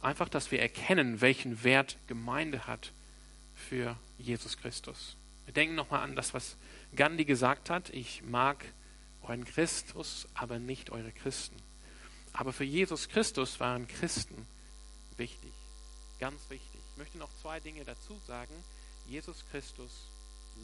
einfach, 0.00 0.28
dass 0.28 0.50
wir 0.50 0.60
erkennen, 0.60 1.20
welchen 1.20 1.64
Wert 1.64 1.98
Gemeinde 2.06 2.66
hat 2.66 2.92
für 3.54 3.96
Jesus 4.18 4.56
Christus. 4.56 5.16
Wir 5.44 5.54
denken 5.54 5.74
nochmal 5.74 6.02
an 6.02 6.16
das, 6.16 6.34
was 6.34 6.56
Gandhi 6.94 7.24
gesagt 7.24 7.70
hat. 7.70 7.90
Ich 7.90 8.22
mag 8.22 8.64
euren 9.22 9.44
Christus, 9.44 10.28
aber 10.34 10.58
nicht 10.58 10.90
eure 10.90 11.12
Christen. 11.12 11.56
Aber 12.32 12.52
für 12.52 12.64
Jesus 12.64 13.08
Christus 13.08 13.60
waren 13.60 13.88
Christen 13.88 14.46
wichtig, 15.16 15.52
ganz 16.20 16.38
wichtig. 16.50 16.80
Ich 16.92 16.98
möchte 16.98 17.18
noch 17.18 17.30
zwei 17.40 17.60
Dinge 17.60 17.84
dazu 17.84 18.18
sagen. 18.26 18.52
Jesus 19.08 19.44
Christus 19.50 20.08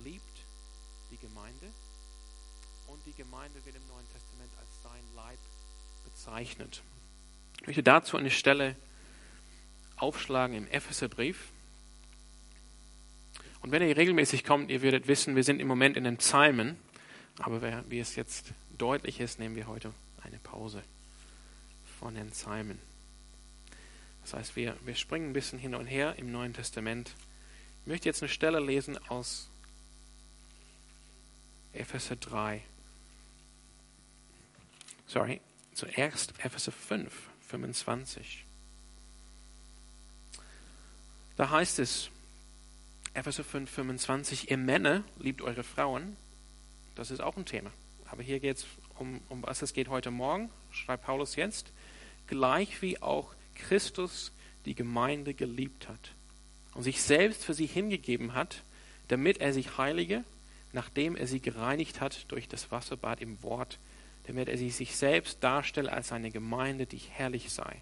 liebt 0.05 0.39
die 1.11 1.19
Gemeinde 1.19 1.67
und 2.93 3.07
die 3.07 3.15
Gemeinde 3.15 3.65
wird 3.65 3.75
im 3.75 3.87
Neuen 3.89 4.07
Testament 4.13 4.51
als 4.59 4.83
sein 4.83 5.03
Leib 5.17 5.39
bezeichnet. 6.05 6.83
Ich 7.61 7.67
möchte 7.67 7.83
dazu 7.83 8.19
eine 8.19 8.31
Stelle 8.31 8.77
aufschlagen 9.97 10.57
im 10.57 10.69
Epheserbrief. 10.69 11.49
Und 13.63 13.71
wenn 13.71 13.83
ihr 13.83 13.97
regelmäßig 13.97 14.45
kommt, 14.45 14.71
ihr 14.71 14.83
werdet 14.83 15.07
wissen, 15.07 15.37
wir 15.37 15.45
sind 15.45 15.61
im 15.61 15.69
Moment 15.69 15.97
in 15.97 16.05
den 16.05 16.19
Psalmen, 16.19 16.77
aber 17.39 17.85
wie 17.89 18.01
es 18.01 18.15
jetzt 18.17 18.53
deutlich 18.77 19.21
ist, 19.21 19.39
nehmen 19.39 19.57
wir 19.57 19.69
heute 19.69 19.95
eine 20.23 20.39
Pause 20.39 20.83
von 21.99 22.15
den 22.15 22.31
Psalmen. 22.31 22.79
Das 24.23 24.35
heißt, 24.35 24.57
wir, 24.57 24.77
wir 24.85 24.97
springen 24.97 25.31
ein 25.31 25.33
bisschen 25.33 25.59
hin 25.59 25.75
und 25.75 25.87
her 25.87 26.17
im 26.19 26.31
Neuen 26.31 26.53
Testament. 26.53 27.15
Ich 27.83 27.87
möchte 27.87 28.09
jetzt 28.09 28.23
eine 28.23 28.29
Stelle 28.29 28.61
lesen 28.61 28.99
aus 29.09 29.49
Epheser 31.73 32.17
3. 32.17 32.63
Sorry, 35.13 35.43
zuerst 35.75 36.33
Epheser 36.43 36.73
5, 36.73 37.13
25. 37.43 38.47
Da 41.37 41.51
heißt 41.51 41.81
es, 41.81 42.09
Epheser 43.13 43.45
5, 43.45 43.71
25, 43.71 44.51
ihr 44.51 44.57
Männer 44.57 45.05
liebt 45.19 45.43
eure 45.43 45.65
Frauen. 45.65 46.17
Das 46.95 47.11
ist 47.11 47.21
auch 47.21 47.37
ein 47.37 47.45
Thema. 47.45 47.71
Aber 48.07 48.23
hier 48.23 48.41
geht 48.41 48.57
es 48.57 48.67
um, 48.99 49.21
um 49.29 49.43
was 49.43 49.61
es 49.61 49.75
geht 49.75 49.89
heute 49.89 50.11
Morgen, 50.11 50.49
schreibt 50.71 51.05
Paulus 51.05 51.37
jetzt. 51.37 51.75
Gleich 52.27 52.81
wie 52.81 53.03
auch 53.03 53.35
Christus 53.55 54.33
die 54.65 54.75
Gemeinde 54.75 55.35
geliebt 55.35 55.91
hat 55.91 56.15
und 56.73 56.85
sich 56.85 57.03
selbst 57.03 57.45
für 57.45 57.53
sie 57.53 57.67
hingegeben 57.67 58.33
hat, 58.33 58.63
damit 59.09 59.43
er 59.43 59.53
sich 59.53 59.77
heilige, 59.77 60.25
nachdem 60.73 61.17
er 61.17 61.27
sie 61.27 61.41
gereinigt 61.41 62.01
hat 62.01 62.25
durch 62.33 62.49
das 62.49 62.71
Wasserbad 62.71 63.21
im 63.21 63.43
Wort, 63.43 63.79
damit 64.25 64.49
er 64.49 64.57
sich 64.57 64.97
selbst 64.97 65.43
darstelle 65.43 65.93
als 65.93 66.13
eine 66.13 66.31
Gemeinde, 66.31 66.87
die 66.87 66.99
herrlich 66.99 67.51
sei, 67.51 67.81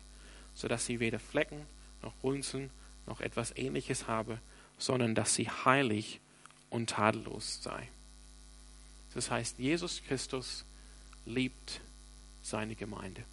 sodass 0.55 0.87
sie 0.87 1.01
weder 1.01 1.19
Flecken 1.19 1.67
noch 2.03 2.15
Runzeln 2.23 2.71
noch 3.07 3.21
etwas 3.21 3.57
ähnliches 3.57 4.07
habe, 4.07 4.39
sondern 4.79 5.15
dass 5.15 5.35
sie 5.35 5.49
heilig 5.49 6.21
und 6.71 6.91
tadellos 6.91 7.63
sei. 7.63 7.89
Das 9.15 9.31
heißt, 9.31 9.59
Jesus 9.59 10.03
Christus 10.07 10.65
liebt 11.27 11.81
seine 12.43 12.75
Gemeinde. 12.75 13.25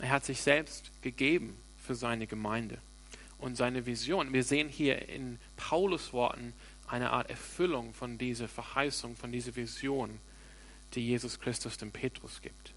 Er 0.00 0.10
hat 0.10 0.24
sich 0.24 0.40
selbst 0.40 0.90
gegeben 1.02 1.56
für 1.76 1.94
seine 1.94 2.26
Gemeinde 2.26 2.78
und 3.38 3.56
seine 3.56 3.86
Vision. 3.86 4.32
Wir 4.32 4.44
sehen 4.44 4.68
hier 4.68 5.08
in 5.08 5.38
Paulus 5.56 6.12
Worten 6.12 6.52
eine 6.86 7.10
Art 7.10 7.30
Erfüllung 7.30 7.92
von 7.92 8.18
dieser 8.18 8.48
Verheißung, 8.48 9.16
von 9.16 9.32
dieser 9.32 9.54
Vision, 9.56 10.18
die 10.94 11.06
Jesus 11.06 11.40
Christus 11.40 11.78
dem 11.78 11.92
Petrus 11.92 12.40
gibt. 12.42 12.74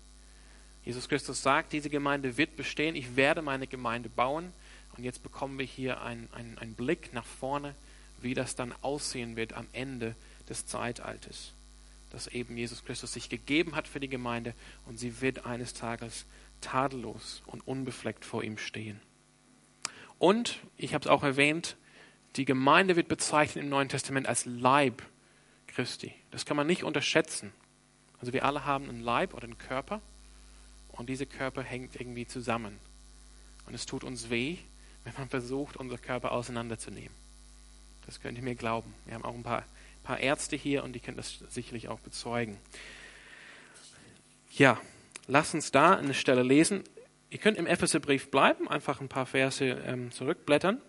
Jesus 0.84 1.10
Christus 1.10 1.42
sagt, 1.44 1.74
diese 1.74 1.90
Gemeinde 1.90 2.38
wird 2.38 2.56
bestehen, 2.56 2.96
ich 2.96 3.16
werde 3.16 3.42
meine 3.42 3.68
Gemeinde 3.68 4.08
bauen. 4.08 4.54
Und 4.96 5.04
jetzt 5.04 5.22
bekommen 5.22 5.60
wir 5.60 5.66
hier 5.66 6.02
einen, 6.02 6.30
einen, 6.32 6.58
einen 6.58 6.76
Blick 6.76 7.14
nach 7.14 7.26
vorne, 7.26 7.76
wie 8.22 8.34
das 8.34 8.56
dann 8.56 8.74
aussehen 8.82 9.36
wird 9.36 9.54
am 9.54 9.68
Ende 9.74 10.16
des 10.48 10.66
Zeitalters. 10.66 11.54
Dass 12.10 12.28
eben 12.28 12.56
Jesus 12.56 12.86
Christus 12.86 13.14
sich 13.14 13.28
gegeben 13.28 13.76
hat 13.76 13.88
für 13.88 14.00
die 14.00 14.08
Gemeinde 14.08 14.54
und 14.86 14.98
sie 14.98 15.20
wird 15.22 15.46
eines 15.46 15.74
Tages 15.74 16.26
tadellos 16.62 17.44
und 17.46 17.68
unbefleckt 17.68 18.24
vor 18.24 18.44
ihm 18.44 18.58
stehen. 18.58 19.02
Und, 20.20 20.60
ich 20.78 20.94
habe 20.94 21.04
es 21.04 21.10
auch 21.10 21.24
erwähnt, 21.24 21.76
die 22.38 22.46
Gemeinde 22.46 22.96
wird 22.96 23.08
bezeichnet 23.08 23.66
im 23.66 23.70
Neuen 23.70 23.90
Testament 23.90 24.28
als 24.28 24.46
Leib 24.46 25.04
Christi. 25.68 26.14
Das 26.32 26.46
kann 26.46 26.58
man 26.58 26.66
nicht 26.66 26.84
unterschätzen. 26.84 27.52
Also 28.20 28.34
wir 28.34 28.46
alle 28.46 28.66
haben 28.66 28.90
einen 28.90 29.02
Leib 29.02 29.34
oder 29.34 29.46
einen 29.46 29.58
Körper 29.58 30.02
und 30.90 31.10
dieser 31.10 31.26
Körper 31.26 31.62
hängt 31.62 31.96
irgendwie 32.00 32.26
zusammen. 32.26 32.80
Und 33.66 33.74
es 33.74 33.86
tut 33.86 34.04
uns 34.04 34.30
weh, 34.30 34.58
wenn 35.04 35.14
man 35.18 35.30
versucht, 35.30 35.78
unseren 35.78 36.02
Körper 36.02 36.32
auseinanderzunehmen. 36.32 37.16
Das 38.06 38.20
könnt 38.20 38.38
ihr 38.38 38.44
mir 38.44 38.56
glauben. 38.56 38.94
Wir 39.06 39.16
haben 39.16 39.26
auch 39.26 39.36
ein 39.36 39.44
paar, 39.44 39.66
paar 40.04 40.20
Ärzte 40.20 40.56
hier 40.56 40.84
und 40.84 40.94
die 40.94 41.00
können 41.00 41.18
das 41.18 41.40
sicherlich 41.50 41.90
auch 41.90 42.00
bezeugen. 42.00 42.58
Ja, 44.54 44.80
lasst 45.28 45.54
uns 45.54 45.72
da 45.72 45.96
eine 45.96 46.14
Stelle 46.14 46.42
lesen. 46.42 46.84
Ihr 47.30 47.40
könnt 47.40 47.58
im 47.58 47.68
Epheserbrief 47.68 48.32
bleiben, 48.32 48.68
einfach 48.70 49.02
ein 49.02 49.10
paar 49.10 49.26
Verse 49.26 49.66
ähm, 49.66 50.12
zurückblättern. 50.12 50.82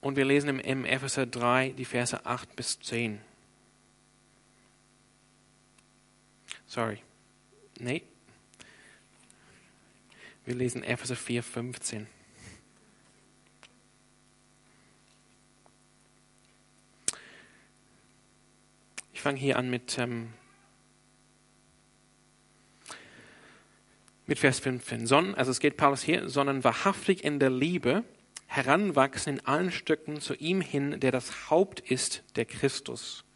Und 0.00 0.16
wir 0.16 0.24
lesen 0.24 0.48
im, 0.48 0.58
im 0.58 0.84
Epheser 0.84 1.26
3 1.26 1.70
die 1.70 1.84
Verse 1.84 2.26
8 2.26 2.56
bis 2.56 2.80
10. 2.80 3.20
Sorry. 6.72 7.02
Nee. 7.80 8.02
Wir 10.46 10.54
lesen 10.54 10.82
Epheser 10.82 11.16
4, 11.16 11.42
15. 11.42 12.06
Ich 19.12 19.20
fange 19.20 19.38
hier 19.38 19.58
an 19.58 19.68
mit, 19.68 19.98
ähm, 19.98 20.32
mit 24.24 24.38
Vers 24.38 24.60
15. 24.60 25.06
Sondern, 25.06 25.34
also 25.34 25.50
es 25.50 25.60
geht 25.60 25.76
Paulus 25.76 26.02
hier, 26.02 26.30
sondern 26.30 26.64
wahrhaftig 26.64 27.22
in 27.22 27.38
der 27.38 27.50
Liebe 27.50 28.02
heranwachsen 28.46 29.34
in 29.34 29.46
allen 29.46 29.72
Stücken 29.72 30.22
zu 30.22 30.32
ihm 30.36 30.62
hin, 30.62 31.00
der 31.00 31.12
das 31.12 31.50
Haupt 31.50 31.80
ist, 31.80 32.24
der 32.36 32.46
Christus. 32.46 33.26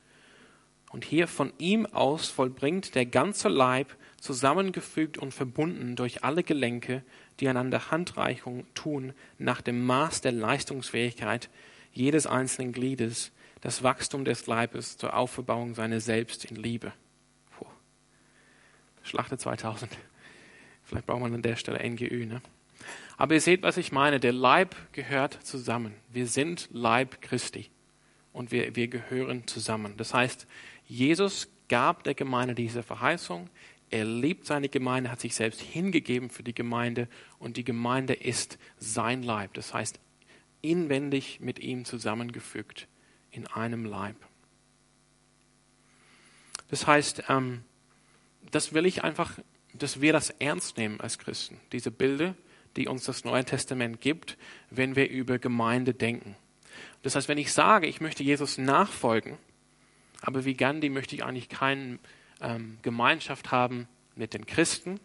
Und 0.90 1.05
hier 1.05 1.28
von 1.28 1.52
ihm 1.59 1.87
aus 1.87 2.28
vollbringt 2.28 2.95
der 2.95 3.07
ganze 3.07 3.49
Leib, 3.49 3.97
zusammengefügt 4.21 5.19
und 5.19 5.33
verbunden 5.33 5.95
durch 5.95 6.25
alle 6.25 6.43
Gelenke, 6.43 7.02
die 7.38 7.49
einander 7.49 7.90
Handreichung 7.90 8.66
tun, 8.75 9.12
nach 9.38 9.61
dem 9.61 9.85
Maß 9.85 10.21
der 10.21 10.33
Leistungsfähigkeit 10.33 11.49
jedes 11.93 12.26
einzelnen 12.26 12.73
Gliedes, 12.73 13.33
das 13.61 13.83
Wachstum 13.83 14.25
des 14.25 14.47
Leibes 14.47 14.97
zur 14.97 15.16
Aufbauung 15.16 15.75
seiner 15.75 16.00
selbst 16.00 16.45
in 16.45 16.57
Liebe. 16.57 16.93
Puh. 17.57 17.66
Schlachte 19.02 19.38
2000. 19.38 19.90
Vielleicht 20.85 21.07
braucht 21.07 21.21
man 21.21 21.35
an 21.35 21.43
der 21.43 21.57
Stelle 21.57 21.88
NGÜ, 21.88 22.26
ne? 22.26 22.43
Aber 23.16 23.35
ihr 23.35 23.40
seht, 23.40 23.62
was 23.62 23.78
ich 23.78 23.93
meine. 23.93 24.21
Der 24.21 24.33
Leib 24.33 24.76
gehört 24.93 25.38
zusammen. 25.43 25.95
Wir 26.12 26.26
sind 26.26 26.69
Leib 26.71 27.23
Christi. 27.23 27.71
Und 28.33 28.52
wir, 28.52 28.76
wir 28.76 28.88
gehören 28.88 29.47
zusammen. 29.47 29.95
Das 29.97 30.12
heißt, 30.12 30.47
Jesus 30.87 31.49
gab 31.69 32.05
der 32.05 32.14
Gemeinde 32.14 32.55
diese 32.55 32.83
Verheißung. 32.83 33.50
Er 33.90 34.05
liebt 34.05 34.47
seine 34.47 34.69
Gemeinde, 34.69 35.11
hat 35.11 35.21
sich 35.21 35.35
selbst 35.35 35.61
hingegeben 35.61 36.31
für 36.31 36.43
die 36.43 36.55
Gemeinde 36.55 37.09
und 37.38 37.57
die 37.57 37.64
Gemeinde 37.64 38.14
ist 38.14 38.59
sein 38.78 39.23
Leib. 39.23 39.55
Das 39.55 39.75
heißt, 39.75 40.00
inwendig 40.62 41.40
mit 41.40 41.59
ihm 41.59 41.85
zusammengefügt 41.85 42.88
in 43.31 43.47
einem 43.47 43.85
Leib. 43.85 44.16
Das 46.69 46.87
heißt, 46.87 47.25
ähm, 47.28 47.62
das 48.50 48.73
will 48.73 48.87
ich 48.87 49.05
einfach, 49.05 49.38
dass 49.75 50.00
wir 50.00 50.12
das 50.12 50.31
ernst 50.31 50.76
nehmen 50.78 51.00
als 51.00 51.19
Christen, 51.19 51.61
diese 51.73 51.90
Bilder, 51.90 52.35
die 52.76 52.88
uns 52.88 53.05
das 53.05 53.25
Neue 53.25 53.45
Testament 53.45 54.00
gibt, 54.00 54.37
wenn 54.71 54.97
wir 54.97 55.09
über 55.09 55.38
Gemeinde 55.38 55.95
denken. 55.95 56.37
Das 57.02 57.14
heißt, 57.14 57.28
wenn 57.28 57.38
ich 57.38 57.52
sage, 57.52 57.87
ich 57.87 58.00
möchte 58.00 58.23
Jesus 58.23 58.59
nachfolgen, 58.59 59.38
aber 60.20 60.44
wie 60.44 60.54
Gandhi 60.54 60.88
möchte 60.88 61.14
ich 61.14 61.25
eigentlich 61.25 61.49
keine 61.49 61.99
ähm, 62.40 62.78
Gemeinschaft 62.82 63.50
haben 63.50 63.88
mit 64.14 64.35
den 64.35 64.46
Christen, 64.46 65.00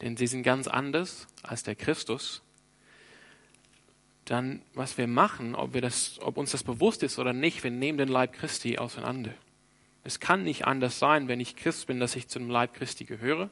denn 0.00 0.16
sie 0.16 0.26
sind 0.26 0.42
ganz 0.42 0.68
anders 0.68 1.26
als 1.42 1.62
der 1.62 1.74
Christus, 1.74 2.42
dann 4.24 4.62
was 4.74 4.98
wir 4.98 5.06
machen, 5.06 5.54
ob, 5.54 5.74
wir 5.74 5.80
das, 5.80 6.18
ob 6.20 6.36
uns 6.36 6.50
das 6.50 6.62
bewusst 6.62 7.02
ist 7.02 7.18
oder 7.18 7.32
nicht, 7.32 7.64
wir 7.64 7.70
nehmen 7.70 7.98
den 7.98 8.08
Leib 8.08 8.34
Christi 8.34 8.78
auseinander. 8.78 9.32
Es 10.04 10.20
kann 10.20 10.44
nicht 10.44 10.66
anders 10.66 10.98
sein, 10.98 11.28
wenn 11.28 11.40
ich 11.40 11.56
Christ 11.56 11.86
bin, 11.86 12.00
dass 12.00 12.16
ich 12.16 12.28
zum 12.28 12.48
Leib 12.48 12.74
Christi 12.74 13.04
gehöre. 13.04 13.50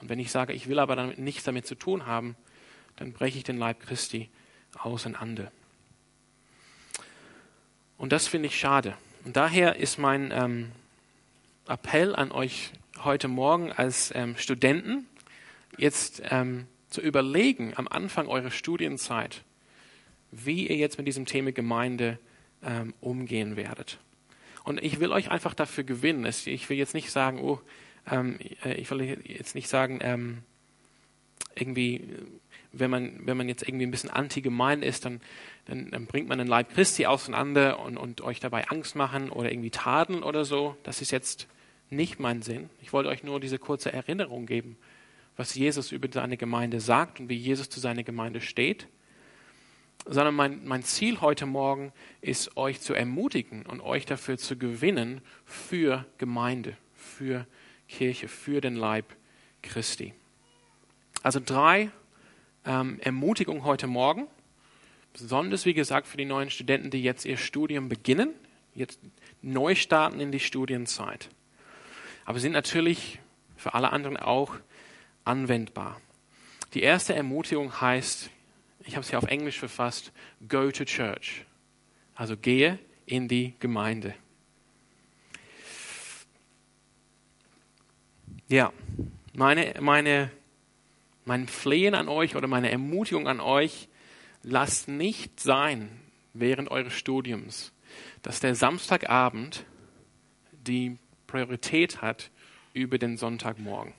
Und 0.00 0.08
wenn 0.08 0.18
ich 0.18 0.30
sage, 0.30 0.52
ich 0.52 0.68
will 0.68 0.78
aber 0.78 0.94
damit 0.94 1.18
nichts 1.18 1.44
damit 1.44 1.66
zu 1.66 1.74
tun 1.74 2.06
haben, 2.06 2.36
dann 2.96 3.12
breche 3.12 3.38
ich 3.38 3.44
den 3.44 3.58
Leib 3.58 3.80
Christi 3.80 4.30
auseinander. 4.78 5.50
Und 7.96 8.12
das 8.12 8.28
finde 8.28 8.46
ich 8.46 8.58
schade. 8.58 8.96
Und 9.28 9.36
daher 9.36 9.76
ist 9.76 9.98
mein 9.98 10.32
ähm, 10.32 10.72
Appell 11.68 12.16
an 12.16 12.32
euch 12.32 12.72
heute 13.04 13.28
Morgen 13.28 13.70
als 13.70 14.10
ähm, 14.14 14.38
Studenten, 14.38 15.06
jetzt 15.76 16.22
ähm, 16.30 16.66
zu 16.88 17.02
überlegen 17.02 17.74
am 17.76 17.88
Anfang 17.88 18.26
eurer 18.26 18.50
Studienzeit, 18.50 19.42
wie 20.30 20.66
ihr 20.66 20.76
jetzt 20.76 20.96
mit 20.96 21.06
diesem 21.06 21.26
Thema 21.26 21.52
Gemeinde 21.52 22.18
ähm, 22.62 22.94
umgehen 23.02 23.56
werdet. 23.56 23.98
Und 24.64 24.82
ich 24.82 24.98
will 24.98 25.12
euch 25.12 25.30
einfach 25.30 25.52
dafür 25.52 25.84
gewinnen. 25.84 26.24
Ich 26.24 26.70
will 26.70 26.78
jetzt 26.78 26.94
nicht 26.94 27.10
sagen, 27.10 27.38
oh, 27.42 27.60
ähm, 28.10 28.38
äh, 28.64 28.72
ich 28.76 28.90
will 28.90 29.02
jetzt 29.02 29.54
nicht 29.54 29.68
sagen, 29.68 29.98
ähm, 30.00 30.38
irgendwie, 31.54 32.02
wenn 32.72 32.90
man, 32.90 33.26
wenn 33.26 33.36
man 33.36 33.48
jetzt 33.48 33.66
irgendwie 33.66 33.86
ein 33.86 33.90
bisschen 33.90 34.10
anti-gemein 34.10 34.82
ist, 34.82 35.04
dann, 35.04 35.20
dann, 35.64 35.90
dann, 35.90 36.06
bringt 36.06 36.28
man 36.28 36.38
den 36.38 36.46
Leib 36.46 36.74
Christi 36.74 37.06
auseinander 37.06 37.80
und, 37.80 37.96
und 37.96 38.20
euch 38.20 38.40
dabei 38.40 38.68
Angst 38.68 38.94
machen 38.94 39.30
oder 39.30 39.50
irgendwie 39.50 39.70
tadeln 39.70 40.22
oder 40.22 40.44
so. 40.44 40.76
Das 40.82 41.00
ist 41.00 41.10
jetzt 41.10 41.48
nicht 41.90 42.20
mein 42.20 42.42
Sinn. 42.42 42.68
Ich 42.82 42.92
wollte 42.92 43.08
euch 43.08 43.22
nur 43.22 43.40
diese 43.40 43.58
kurze 43.58 43.92
Erinnerung 43.92 44.46
geben, 44.46 44.76
was 45.36 45.54
Jesus 45.54 45.92
über 45.92 46.08
seine 46.12 46.36
Gemeinde 46.36 46.80
sagt 46.80 47.20
und 47.20 47.28
wie 47.28 47.36
Jesus 47.36 47.70
zu 47.70 47.80
seiner 47.80 48.02
Gemeinde 48.02 48.40
steht. 48.40 48.86
Sondern 50.04 50.34
mein, 50.34 50.64
mein 50.66 50.82
Ziel 50.82 51.20
heute 51.20 51.46
Morgen 51.46 51.92
ist, 52.20 52.56
euch 52.56 52.80
zu 52.80 52.94
ermutigen 52.94 53.66
und 53.66 53.80
euch 53.80 54.06
dafür 54.06 54.38
zu 54.38 54.56
gewinnen 54.56 55.20
für 55.44 56.06
Gemeinde, 56.18 56.76
für 56.94 57.46
Kirche, 57.88 58.28
für 58.28 58.60
den 58.60 58.76
Leib 58.76 59.16
Christi. 59.62 60.14
Also 61.22 61.40
drei 61.44 61.90
ähm, 62.68 63.00
Ermutigungen 63.00 63.64
heute 63.64 63.86
Morgen. 63.86 64.28
Besonders, 65.14 65.64
wie 65.64 65.74
gesagt, 65.74 66.06
für 66.06 66.18
die 66.18 66.26
neuen 66.26 66.50
Studenten, 66.50 66.90
die 66.90 67.02
jetzt 67.02 67.24
ihr 67.24 67.38
Studium 67.38 67.88
beginnen, 67.88 68.30
jetzt 68.74 69.00
neu 69.42 69.74
starten 69.74 70.20
in 70.20 70.30
die 70.30 70.38
Studienzeit. 70.38 71.30
Aber 72.26 72.38
sind 72.38 72.52
natürlich 72.52 73.18
für 73.56 73.74
alle 73.74 73.90
anderen 73.90 74.18
auch 74.18 74.54
anwendbar. 75.24 76.00
Die 76.74 76.82
erste 76.82 77.14
Ermutigung 77.14 77.80
heißt, 77.80 78.30
ich 78.84 78.94
habe 78.94 79.02
es 79.02 79.10
hier 79.10 79.18
auf 79.18 79.24
Englisch 79.24 79.58
verfasst, 79.58 80.12
go 80.46 80.70
to 80.70 80.84
church. 80.84 81.44
Also 82.14 82.36
gehe 82.36 82.78
in 83.06 83.28
die 83.28 83.54
Gemeinde. 83.58 84.14
Ja, 88.48 88.72
meine, 89.32 89.74
meine 89.80 90.30
mein 91.28 91.46
Flehen 91.46 91.94
an 91.94 92.08
euch 92.08 92.36
oder 92.36 92.48
meine 92.48 92.70
Ermutigung 92.70 93.28
an 93.28 93.38
euch, 93.38 93.88
lasst 94.42 94.88
nicht 94.88 95.38
sein 95.38 95.90
während 96.32 96.70
eures 96.70 96.94
Studiums, 96.94 97.72
dass 98.22 98.40
der 98.40 98.54
Samstagabend 98.54 99.66
die 100.52 100.96
Priorität 101.26 102.00
hat 102.00 102.30
über 102.72 102.96
den 102.96 103.18
Sonntagmorgen. 103.18 103.92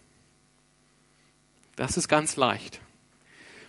Das 1.75 1.97
ist 1.97 2.07
ganz 2.07 2.35
leicht. 2.35 2.81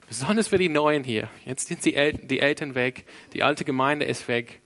Besonders 0.08 0.48
für 0.48 0.58
die 0.58 0.70
Neuen 0.70 1.04
hier. 1.04 1.28
Jetzt 1.44 1.68
sind 1.68 1.84
die, 1.84 1.94
El 1.94 2.14
die 2.14 2.40
Eltern 2.40 2.74
weg, 2.74 3.04
die 3.34 3.42
alte 3.42 3.66
Gemeinde 3.66 4.06
ist 4.06 4.26
weg 4.26 4.60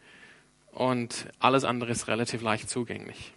und 0.70 1.26
alles 1.40 1.64
andere 1.64 1.90
ist 1.90 2.06
relativ 2.06 2.42
leicht 2.42 2.70
zugänglich. 2.70 3.33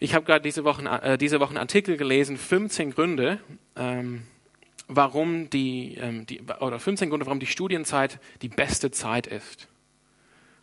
Ich 0.00 0.14
habe 0.14 0.24
gerade 0.24 0.42
diese 0.42 0.64
Woche, 0.64 0.84
äh, 1.02 1.18
diese 1.18 1.40
Woche 1.40 1.50
einen 1.50 1.58
Artikel 1.58 1.96
gelesen, 1.96 2.36
15 2.36 2.92
Gründe, 2.92 3.40
ähm, 3.74 4.22
warum 4.86 5.50
die, 5.50 5.96
ähm, 5.96 6.24
die, 6.24 6.40
oder 6.60 6.78
15 6.78 7.10
Gründe, 7.10 7.26
warum 7.26 7.40
die 7.40 7.46
Studienzeit 7.46 8.20
die 8.42 8.48
beste 8.48 8.90
Zeit 8.90 9.26
ist. 9.26 9.68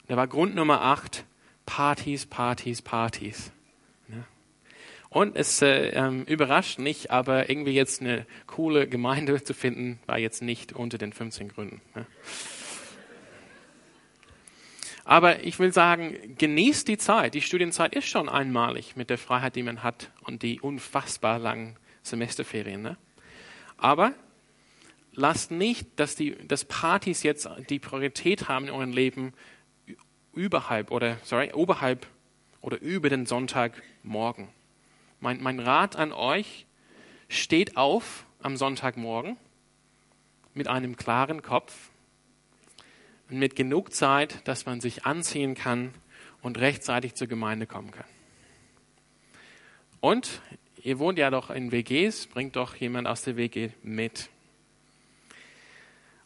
da 0.08 0.16
war 0.16 0.28
Grund 0.28 0.56
Nummer 0.56 0.82
8, 0.82 1.26
Partys, 1.66 2.26
Partys, 2.26 2.82
Partys. 2.82 3.52
Ja. 4.08 4.24
Und 5.10 5.36
es 5.36 5.62
äh, 5.62 5.90
ähm, 5.90 6.24
überrascht 6.26 6.80
nicht, 6.80 7.12
aber 7.12 7.50
irgendwie 7.50 7.74
jetzt 7.74 8.02
eine 8.02 8.26
coole 8.48 8.88
Gemeinde 8.88 9.44
zu 9.44 9.54
finden, 9.54 10.00
war 10.06 10.18
jetzt 10.18 10.42
nicht 10.42 10.74
unter 10.74 10.98
den 10.98 11.12
15 11.12 11.50
Gründen. 11.50 11.82
Ne? 11.94 12.06
Aber 15.06 15.44
ich 15.44 15.60
will 15.60 15.72
sagen, 15.72 16.36
genießt 16.38 16.88
die 16.88 16.98
Zeit. 16.98 17.36
Die 17.36 17.42
Studienzeit 17.42 17.96
ist 17.96 18.08
schon 18.08 18.28
einmalig 18.28 18.96
mit 18.96 19.12
der 19.12 19.20
Freiheit, 19.20 19.56
die 19.56 19.62
man 19.62 19.84
hat 19.84 20.12
und 20.24 20.42
die 20.42 20.60
unfassbar 20.60 21.38
langen 21.38 21.78
Semesterferien. 22.02 22.82
Ne? 22.82 22.98
Aber 23.78 24.14
lasst 25.14 25.52
nicht, 25.52 25.88
dass, 26.00 26.16
die, 26.16 26.36
dass 26.48 26.66
Partys 26.66 27.22
jetzt 27.22 27.48
die 27.70 27.78
Priorität 27.78 28.50
haben 28.50 28.66
in 28.66 28.72
eurem 28.72 28.94
Leben 28.94 29.34
überhalb 30.34 30.90
oder 30.90 31.18
sorry, 31.24 31.54
oberhalb 31.54 32.08
oder 32.62 32.82
über 32.82 33.10
den 33.10 33.28
Sonntagmorgen. 33.28 34.50
Mein, 35.20 35.42
mein 35.42 35.60
Rat 35.60 35.96
an 35.96 36.14
euch, 36.14 36.66
steht 37.30 37.78
auf 37.78 38.26
am 38.42 38.58
Sonntagmorgen 38.58 39.38
mit 40.56 40.68
einem 40.68 40.96
klaren 40.96 41.44
Kopf 41.44 41.92
und 43.30 43.40
mit 43.40 43.56
genug 43.56 43.94
Zeit, 43.94 44.48
dass 44.48 44.66
man 44.66 44.82
sich 44.82 45.06
anziehen 45.06 45.56
kann 45.56 45.94
und 46.42 46.60
rechtzeitig 46.60 47.16
zur 47.16 47.28
Gemeinde 47.28 47.66
kommen 47.66 47.92
kann. 47.92 48.06
Und 50.00 50.42
ihr 50.84 51.00
wohnt 51.00 51.18
ja 51.18 51.32
doch 51.32 51.50
in 51.50 51.72
WGs, 51.72 52.28
bringt 52.28 52.56
doch 52.56 52.76
jemand 52.76 53.08
aus 53.08 53.24
der 53.24 53.38
WG 53.38 53.70
mit. 53.82 54.30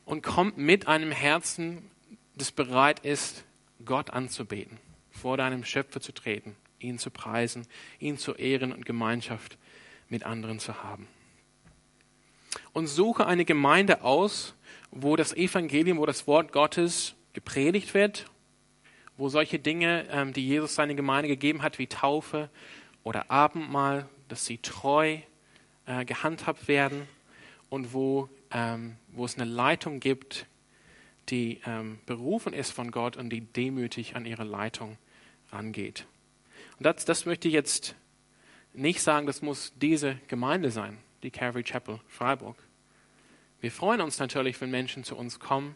Und 0.03 0.21
kommt 0.21 0.57
mit 0.57 0.87
einem 0.87 1.11
Herzen, 1.11 1.89
das 2.35 2.51
bereit 2.51 2.99
ist, 2.99 3.45
Gott 3.85 4.09
anzubeten, 4.09 4.77
vor 5.11 5.37
deinem 5.37 5.63
Schöpfer 5.63 6.01
zu 6.01 6.11
treten, 6.11 6.55
ihn 6.79 6.97
zu 6.97 7.09
preisen, 7.11 7.67
ihn 7.99 8.17
zu 8.17 8.35
ehren 8.35 8.73
und 8.73 8.85
Gemeinschaft 8.85 9.57
mit 10.09 10.25
anderen 10.25 10.59
zu 10.59 10.83
haben. 10.83 11.07
Und 12.73 12.87
suche 12.87 13.27
eine 13.27 13.45
Gemeinde 13.45 14.01
aus, 14.03 14.55
wo 14.91 15.15
das 15.15 15.33
Evangelium, 15.33 15.97
wo 15.97 16.05
das 16.05 16.27
Wort 16.27 16.51
Gottes 16.51 17.15
gepredigt 17.33 17.93
wird, 17.93 18.25
wo 19.17 19.29
solche 19.29 19.59
Dinge, 19.59 20.07
ähm, 20.11 20.33
die 20.33 20.47
Jesus 20.47 20.75
seine 20.75 20.95
Gemeinde 20.95 21.27
gegeben 21.27 21.61
hat, 21.61 21.77
wie 21.77 21.87
Taufe 21.87 22.49
oder 23.03 23.29
Abendmahl, 23.29 24.07
dass 24.27 24.45
sie 24.45 24.57
treu 24.57 25.19
äh, 25.85 26.05
gehandhabt 26.05 26.67
werden 26.67 27.07
und 27.69 27.93
wo, 27.93 28.29
ähm, 28.51 28.95
wo 29.09 29.25
es 29.25 29.35
eine 29.37 29.49
Leitung 29.49 29.99
gibt, 29.99 30.45
die 31.29 31.59
ähm, 31.65 31.99
berufen 32.05 32.53
ist 32.53 32.71
von 32.71 32.91
Gott 32.91 33.17
und 33.17 33.29
die 33.29 33.41
demütig 33.41 34.15
an 34.15 34.25
ihre 34.25 34.43
Leitung 34.43 34.97
rangeht. 35.51 36.05
Und 36.77 36.85
das, 36.85 37.05
das 37.05 37.25
möchte 37.25 37.47
ich 37.47 37.53
jetzt 37.53 37.95
nicht 38.73 39.01
sagen, 39.01 39.27
das 39.27 39.41
muss 39.41 39.73
diese 39.75 40.15
Gemeinde 40.27 40.71
sein, 40.71 40.97
die 41.23 41.31
Calvary 41.31 41.63
Chapel 41.63 41.99
Freiburg. 42.07 42.55
Wir 43.61 43.71
freuen 43.71 43.99
uns 43.99 44.19
natürlich, 44.19 44.59
wenn 44.61 44.71
Menschen 44.71 45.03
zu 45.03 45.17
uns 45.17 45.39
kommen, 45.39 45.75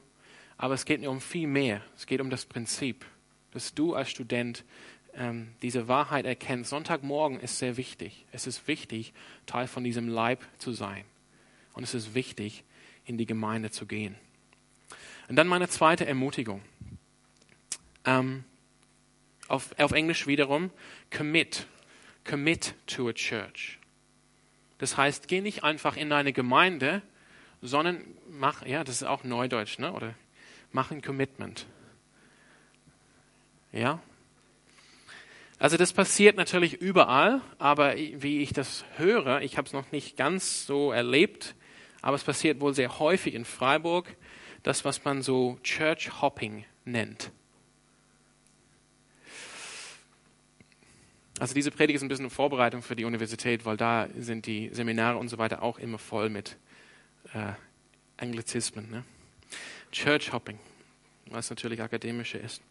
aber 0.58 0.74
es 0.74 0.86
geht 0.86 1.06
um 1.06 1.20
viel 1.20 1.48
mehr. 1.48 1.82
Es 1.98 2.06
geht 2.06 2.22
um 2.22 2.30
das 2.30 2.46
Prinzip, 2.46 3.06
dass 3.52 3.74
du 3.74 3.94
als 3.94 4.10
Student 4.10 4.64
ähm, 5.16 5.50
diese 5.62 5.90
Wahrheit 5.90 6.26
erkennst. 6.26 6.70
Sonntagmorgen 6.70 7.42
ist 7.42 7.60
sehr 7.60 7.76
wichtig. 7.76 8.26
Es 8.32 8.48
ist 8.48 8.68
wichtig, 8.68 9.14
Teil 9.46 9.68
von 9.68 9.84
diesem 9.84 10.08
Leib 10.08 10.46
zu 10.60 10.72
sein. 10.72 11.04
Und 11.74 11.84
es 11.84 11.94
ist 11.94 12.16
wichtig, 12.16 12.64
in 13.06 13.18
die 13.18 13.26
Gemeinde 13.26 13.70
zu 13.70 13.86
gehen. 13.86 14.16
Und 15.28 15.36
dann 15.36 15.48
meine 15.48 15.68
zweite 15.68 16.06
Ermutigung. 16.06 16.62
Ähm, 18.06 18.46
auf, 19.50 19.78
auf 19.78 19.92
Englisch 19.92 20.26
wiederum, 20.26 20.72
commit. 21.12 21.68
Commit 22.24 22.76
to 22.88 23.10
a 23.10 23.14
church. 23.14 23.78
Das 24.78 24.96
heißt, 24.96 25.28
geh 25.28 25.42
nicht 25.42 25.64
einfach 25.66 25.98
in 25.98 26.10
deine 26.10 26.32
Gemeinde, 26.32 27.02
sondern 27.64 28.04
mach, 28.30 28.66
ja, 28.66 28.84
das 28.84 28.98
ist 28.98 29.04
auch 29.08 29.24
Neudeutsch, 29.24 29.80
ne? 29.80 29.94
oder 29.94 30.14
mach 30.72 30.92
ein 30.92 31.02
Commitment. 31.02 31.66
Ja? 33.72 34.00
Also 35.60 35.78
das 35.78 35.94
passiert 35.94 36.36
natürlich 36.36 36.74
überall, 36.74 37.42
aber 37.58 37.96
wie 37.96 38.42
ich 38.42 38.52
das 38.52 38.84
höre, 38.98 39.42
ich 39.42 39.58
habe 39.58 39.66
es 39.66 39.74
noch 39.74 39.92
nicht 39.94 40.18
ganz 40.18 40.66
so 40.66 40.92
erlebt, 40.92 41.56
aber 42.02 42.18
es 42.18 42.24
passiert 42.24 42.60
wohl 42.60 42.74
sehr 42.74 43.00
häufig 43.00 43.34
in 43.34 43.46
Freiburg, 43.46 44.14
das, 44.62 44.84
was 44.84 45.06
man 45.06 45.22
so 45.22 45.58
Church 45.64 46.22
Hopping 46.22 46.66
nennt. 46.84 47.32
Also 51.40 51.54
diese 51.54 51.72
Predigt 51.72 51.96
ist 51.96 52.04
ein 52.04 52.10
bisschen 52.10 52.26
eine 52.26 52.30
Vorbereitung 52.30 52.82
für 52.82 52.98
die 52.98 53.06
Universität, 53.06 53.66
weil 53.66 53.78
da 53.78 54.08
sind 54.18 54.48
die 54.48 54.70
Seminare 54.74 55.18
und 55.18 55.30
so 55.30 55.38
weiter 55.38 55.64
auch 55.64 55.80
immer 55.80 55.98
voll 55.98 56.30
mit 56.30 56.58
äh, 57.34 57.54
Anglizismen. 58.18 58.90
Ne? 58.90 59.04
Church 59.92 60.32
Hopping, 60.34 60.60
was 61.30 61.50
natürlich 61.50 61.82
akademische 61.82 62.38
ist. 62.38 62.62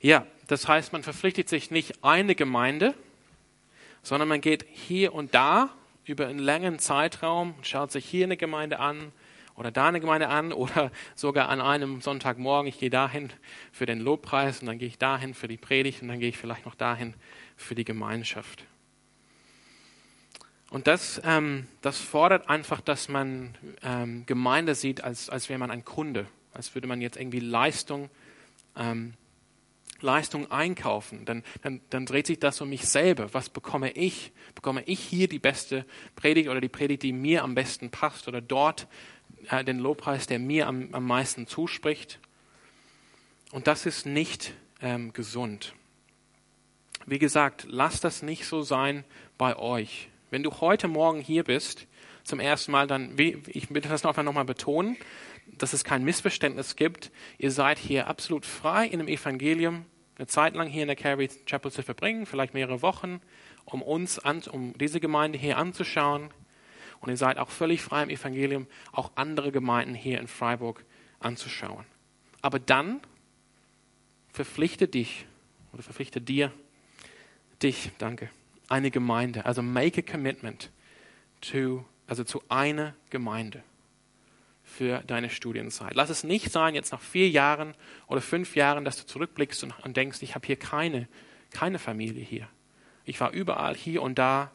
Ja, 0.00 0.26
das 0.46 0.68
heißt, 0.68 0.92
man 0.92 1.02
verpflichtet 1.02 1.48
sich 1.48 1.70
nicht 1.70 2.04
eine 2.04 2.34
Gemeinde, 2.34 2.94
sondern 4.02 4.28
man 4.28 4.40
geht 4.40 4.64
hier 4.70 5.14
und 5.14 5.34
da 5.34 5.70
über 6.04 6.26
einen 6.26 6.38
langen 6.38 6.78
Zeitraum, 6.78 7.54
schaut 7.62 7.92
sich 7.92 8.04
hier 8.04 8.24
eine 8.24 8.36
Gemeinde 8.36 8.78
an 8.78 9.12
oder 9.56 9.70
da 9.70 9.88
eine 9.88 10.00
Gemeinde 10.00 10.28
an 10.28 10.52
oder 10.54 10.90
sogar 11.14 11.48
an 11.48 11.60
einem 11.60 12.00
Sonntagmorgen, 12.00 12.68
ich 12.68 12.78
gehe 12.78 12.90
dahin 12.90 13.30
für 13.72 13.86
den 13.86 14.00
Lobpreis 14.00 14.60
und 14.60 14.66
dann 14.66 14.78
gehe 14.78 14.88
ich 14.88 14.98
dahin 14.98 15.34
für 15.34 15.48
die 15.48 15.56
Predigt 15.58 16.02
und 16.02 16.08
dann 16.08 16.20
gehe 16.20 16.30
ich 16.30 16.38
vielleicht 16.38 16.66
noch 16.66 16.74
dahin 16.74 17.14
für 17.56 17.74
die 17.74 17.84
Gemeinschaft. 17.84 18.64
Und 20.70 20.86
das, 20.86 21.20
ähm, 21.24 21.66
das 21.82 21.98
fordert 21.98 22.48
einfach, 22.48 22.80
dass 22.80 23.08
man 23.08 23.58
ähm, 23.82 24.24
Gemeinde 24.26 24.76
sieht, 24.76 25.02
als, 25.02 25.28
als 25.28 25.48
wäre 25.48 25.58
man 25.58 25.70
ein 25.70 25.84
Kunde, 25.84 26.26
als 26.54 26.74
würde 26.74 26.86
man 26.86 27.00
jetzt 27.00 27.16
irgendwie 27.16 27.40
Leistung, 27.40 28.08
ähm, 28.76 29.14
Leistung 30.00 30.50
einkaufen. 30.50 31.24
Dann, 31.24 31.42
dann, 31.62 31.80
dann 31.90 32.06
dreht 32.06 32.28
sich 32.28 32.38
das 32.38 32.60
um 32.60 32.68
mich 32.68 32.86
selber. 32.86 33.34
Was 33.34 33.48
bekomme 33.48 33.90
ich? 33.90 34.32
Bekomme 34.54 34.82
ich 34.86 35.00
hier 35.00 35.28
die 35.28 35.40
beste 35.40 35.84
Predigt 36.14 36.48
oder 36.48 36.60
die 36.60 36.68
Predigt, 36.68 37.02
die 37.02 37.12
mir 37.12 37.42
am 37.42 37.56
besten 37.56 37.90
passt 37.90 38.28
oder 38.28 38.40
dort 38.40 38.86
äh, 39.50 39.64
den 39.64 39.80
Lobpreis, 39.80 40.28
der 40.28 40.38
mir 40.38 40.68
am, 40.68 40.88
am 40.92 41.04
meisten 41.04 41.48
zuspricht? 41.48 42.20
Und 43.50 43.66
das 43.66 43.86
ist 43.86 44.06
nicht 44.06 44.54
ähm, 44.80 45.12
gesund. 45.12 45.74
Wie 47.06 47.18
gesagt, 47.18 47.66
lasst 47.68 48.04
das 48.04 48.22
nicht 48.22 48.46
so 48.46 48.62
sein 48.62 49.04
bei 49.36 49.56
euch. 49.56 50.08
Wenn 50.30 50.44
du 50.44 50.52
heute 50.60 50.86
Morgen 50.86 51.20
hier 51.20 51.42
bist, 51.42 51.88
zum 52.22 52.38
ersten 52.38 52.70
Mal, 52.70 52.86
dann, 52.86 53.16
ich 53.18 53.74
will 53.74 53.80
das 53.80 54.04
noch 54.04 54.16
einmal 54.16 54.44
betonen, 54.44 54.96
dass 55.58 55.72
es 55.72 55.82
kein 55.82 56.04
Missverständnis 56.04 56.76
gibt. 56.76 57.10
Ihr 57.38 57.50
seid 57.50 57.78
hier 57.78 58.06
absolut 58.06 58.46
frei 58.46 58.86
in 58.86 59.00
dem 59.00 59.08
Evangelium, 59.08 59.86
eine 60.16 60.28
Zeit 60.28 60.54
lang 60.54 60.68
hier 60.68 60.82
in 60.82 60.88
der 60.88 60.96
Calvary 60.96 61.28
Chapel 61.46 61.72
zu 61.72 61.82
verbringen, 61.82 62.26
vielleicht 62.26 62.54
mehrere 62.54 62.80
Wochen, 62.80 63.20
um 63.64 63.82
uns, 63.82 64.20
an, 64.20 64.42
um 64.50 64.78
diese 64.78 65.00
Gemeinde 65.00 65.36
hier 65.36 65.58
anzuschauen. 65.58 66.30
Und 67.00 67.08
ihr 67.08 67.16
seid 67.16 67.38
auch 67.38 67.50
völlig 67.50 67.82
frei 67.82 68.04
im 68.04 68.10
Evangelium, 68.10 68.68
auch 68.92 69.10
andere 69.16 69.50
Gemeinden 69.50 69.94
hier 69.94 70.20
in 70.20 70.28
Freiburg 70.28 70.84
anzuschauen. 71.18 71.86
Aber 72.40 72.60
dann 72.60 73.00
verpflichte 74.32 74.86
dich 74.86 75.26
oder 75.72 75.82
verpflichte 75.82 76.20
dir, 76.20 76.52
dich, 77.62 77.90
danke, 77.98 78.30
eine 78.70 78.90
Gemeinde. 78.90 79.44
Also 79.44 79.62
make 79.62 80.00
a 80.00 80.02
commitment 80.02 80.70
to, 81.40 81.84
also 82.06 82.24
zu 82.24 82.42
einer 82.48 82.94
Gemeinde 83.10 83.62
für 84.62 85.02
deine 85.06 85.30
Studienzeit. 85.30 85.94
Lass 85.94 86.10
es 86.10 86.24
nicht 86.24 86.50
sein, 86.52 86.74
jetzt 86.74 86.92
nach 86.92 87.00
vier 87.00 87.28
Jahren 87.28 87.74
oder 88.06 88.20
fünf 88.20 88.54
Jahren, 88.54 88.84
dass 88.84 88.96
du 88.96 89.06
zurückblickst 89.06 89.64
und, 89.64 89.74
und 89.84 89.96
denkst, 89.96 90.22
ich 90.22 90.34
habe 90.34 90.46
hier 90.46 90.56
keine, 90.56 91.08
keine 91.50 91.78
Familie 91.78 92.22
hier. 92.22 92.48
Ich 93.04 93.20
war 93.20 93.32
überall 93.32 93.74
hier 93.74 94.02
und 94.02 94.18
da. 94.18 94.52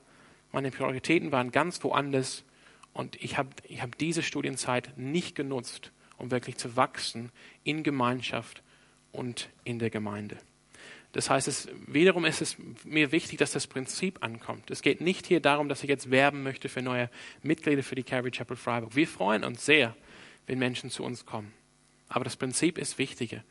Meine 0.52 0.72
Prioritäten 0.72 1.32
waren 1.34 1.52
ganz 1.52 1.84
woanders 1.84 2.46
und 2.94 3.22
ich 3.22 3.38
habe 3.38 3.50
ich 3.68 3.82
hab 3.82 3.98
diese 3.98 4.24
Studienzeit 4.24 4.98
nicht 4.98 5.36
genutzt, 5.36 5.92
um 6.18 6.32
wirklich 6.32 6.56
zu 6.56 6.78
wachsen 6.78 7.32
in 7.66 7.84
Gemeinschaft 7.84 8.64
und 9.12 9.50
in 9.66 9.80
der 9.80 9.90
Gemeinde. 9.90 10.38
Das 11.16 11.30
heißt, 11.30 11.48
es, 11.48 11.70
wiederum 11.88 12.26
ist 12.26 12.42
es 12.42 12.58
mir 12.84 13.14
wichtig, 13.14 13.40
dass 13.40 13.54
das 13.54 13.68
Prinzip 13.68 14.22
ankommt. 14.22 14.70
Es 14.70 14.82
geht 14.82 15.00
nicht 15.00 15.26
hier 15.28 15.40
darum, 15.40 15.70
dass 15.70 15.82
ich 15.82 15.88
jetzt 15.88 16.12
werben 16.12 16.44
möchte 16.44 16.68
für 16.68 16.82
neue 16.82 17.10
Mitglieder 17.42 17.84
für 17.84 17.96
die 17.96 18.04
Calvary 18.04 18.32
Chapel 18.32 18.58
Freiburg. 18.58 18.98
Wir 18.98 19.08
freuen 19.08 19.46
uns 19.46 19.66
sehr, 19.66 19.96
wenn 20.46 20.60
Menschen 20.60 20.90
zu 20.90 21.06
uns 21.06 21.26
kommen. 21.26 21.54
Aber 22.10 22.26
das 22.26 22.36
Prinzip 22.36 22.78
ist 22.78 22.98
wichtiger. 22.98 23.46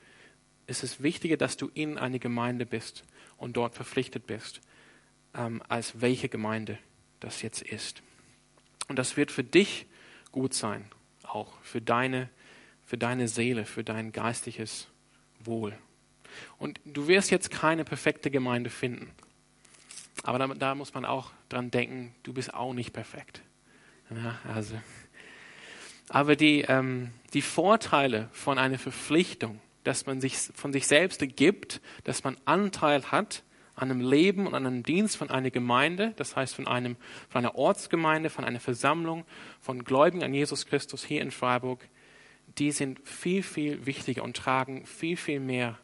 Es 0.66 0.82
ist 0.82 1.02
wichtiger, 1.02 1.38
dass 1.38 1.56
du 1.56 1.70
in 1.72 1.96
eine 1.96 2.18
Gemeinde 2.18 2.66
bist 2.66 3.02
und 3.38 3.56
dort 3.56 3.74
verpflichtet 3.74 4.26
bist, 4.26 4.60
ähm, 5.34 5.62
als 5.66 6.02
welche 6.02 6.28
Gemeinde 6.28 6.78
das 7.18 7.40
jetzt 7.40 7.62
ist. 7.62 8.02
Und 8.88 8.98
das 8.98 9.16
wird 9.16 9.30
für 9.30 9.42
dich 9.42 9.86
gut 10.32 10.52
sein, 10.52 10.84
auch 11.22 11.58
für 11.62 11.80
deine, 11.80 12.28
für 12.84 12.98
deine 12.98 13.26
Seele, 13.26 13.64
für 13.64 13.84
dein 13.84 14.12
geistliches 14.12 14.88
Wohl. 15.42 15.74
Und 16.58 16.80
du 16.84 17.08
wirst 17.08 17.30
jetzt 17.30 17.50
keine 17.50 17.84
perfekte 17.84 18.30
Gemeinde 18.30 18.70
finden. 18.70 19.10
Aber 20.22 20.38
da, 20.38 20.46
da 20.48 20.74
muss 20.74 20.94
man 20.94 21.04
auch 21.04 21.32
dran 21.48 21.70
denken, 21.70 22.14
du 22.22 22.32
bist 22.32 22.54
auch 22.54 22.72
nicht 22.72 22.92
perfekt. 22.92 23.42
Ja, 24.10 24.38
also. 24.52 24.80
Aber 26.08 26.36
die, 26.36 26.62
ähm, 26.62 27.10
die 27.32 27.42
Vorteile 27.42 28.28
von 28.32 28.58
einer 28.58 28.78
Verpflichtung, 28.78 29.60
dass 29.82 30.06
man 30.06 30.20
sich 30.20 30.36
von 30.36 30.72
sich 30.72 30.86
selbst 30.86 31.22
gibt, 31.36 31.80
dass 32.04 32.24
man 32.24 32.36
Anteil 32.44 33.10
hat 33.10 33.42
an 33.74 33.90
einem 33.90 34.00
Leben 34.00 34.46
und 34.46 34.54
an 34.54 34.66
einem 34.66 34.82
Dienst 34.82 35.16
von 35.16 35.30
einer 35.30 35.50
Gemeinde, 35.50 36.12
das 36.16 36.36
heißt 36.36 36.54
von, 36.54 36.68
einem, 36.68 36.96
von 37.28 37.44
einer 37.44 37.56
Ortsgemeinde, 37.56 38.30
von 38.30 38.44
einer 38.44 38.60
Versammlung, 38.60 39.24
von 39.60 39.84
Gläubigen 39.84 40.22
an 40.22 40.32
Jesus 40.32 40.66
Christus 40.66 41.04
hier 41.04 41.22
in 41.22 41.30
Freiburg, 41.30 41.88
die 42.58 42.70
sind 42.70 43.00
viel, 43.06 43.42
viel 43.42 43.84
wichtiger 43.84 44.22
und 44.22 44.36
tragen 44.36 44.86
viel, 44.86 45.16
viel 45.16 45.40
mehr 45.40 45.78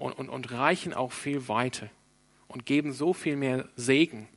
und, 0.00 0.12
und, 0.14 0.28
und 0.28 0.50
reichen 0.50 0.94
auch 0.94 1.12
viel 1.12 1.46
weiter 1.48 1.88
und 2.48 2.66
geben 2.66 2.92
so 2.92 3.12
viel 3.12 3.36
mehr 3.36 3.68
Segen 3.76 4.28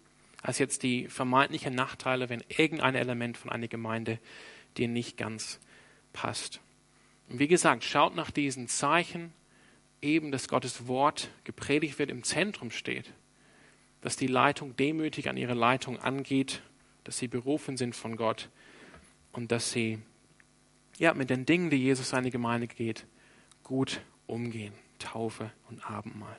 als 0.42 0.60
jetzt 0.60 0.84
die 0.84 1.08
vermeintlichen 1.08 1.74
Nachteile, 1.74 2.28
wenn 2.28 2.44
irgendein 2.50 2.96
Element 2.96 3.38
von 3.38 3.50
einer 3.50 3.70
Gemeinde 3.70 4.20
dir 4.76 4.90
nicht 4.90 5.16
ganz 5.16 5.62
passt. 6.12 6.60
Und 7.30 7.40
wie 7.40 7.48
gesagt, 7.48 7.86
schaut 7.86 8.14
nach 8.14 8.30
diesen 8.30 8.68
Zeichen, 8.68 9.32
eben, 10.02 10.34
dass 10.34 10.50
Gottes 10.50 10.88
Wort 10.88 11.30
gepredigt 11.46 11.98
wird, 11.98 12.12
im 12.12 12.24
Zentrum 12.24 12.72
steht, 12.72 13.14
dass 14.02 14.18
die 14.18 14.28
Leitung 14.28 14.76
demütig 14.76 15.30
an 15.30 15.38
ihre 15.38 15.54
Leitung 15.54 15.98
angeht, 15.98 16.62
dass 17.06 17.18
sie 17.18 17.30
berufen 17.30 17.78
sind 17.78 17.96
von 17.96 18.18
Gott 18.18 18.50
und 19.32 19.54
dass 19.54 19.72
sie 19.72 20.00
ja, 20.98 21.14
mit 21.14 21.30
den 21.30 21.46
Dingen, 21.46 21.70
die 21.70 21.78
Jesus 21.78 22.10
seine 22.10 22.32
Gemeinde 22.32 22.68
geht, 22.68 23.06
gut 23.64 24.02
umgehen. 24.28 24.74
Taufe 25.04 25.52
und 25.70 25.90
Abendmahl. 25.90 26.38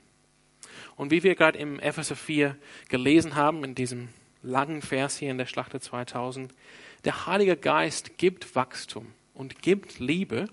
Und 0.96 1.10
wie 1.10 1.22
wir 1.22 1.34
gerade 1.34 1.58
im 1.58 1.78
Epheser 1.78 2.16
4 2.16 2.56
gelesen 2.88 3.34
haben, 3.34 3.64
in 3.64 3.74
diesem 3.74 4.08
langen 4.42 4.82
Vers 4.82 5.18
hier 5.18 5.30
in 5.30 5.38
der 5.38 5.46
Schlachte 5.46 5.80
2000, 5.80 6.54
der 7.04 7.26
Heilige 7.26 7.56
Geist 7.56 8.18
gibt 8.18 8.54
Wachstum 8.54 9.12
und 9.34 9.62
gibt 9.62 9.98
Liebe 9.98 10.48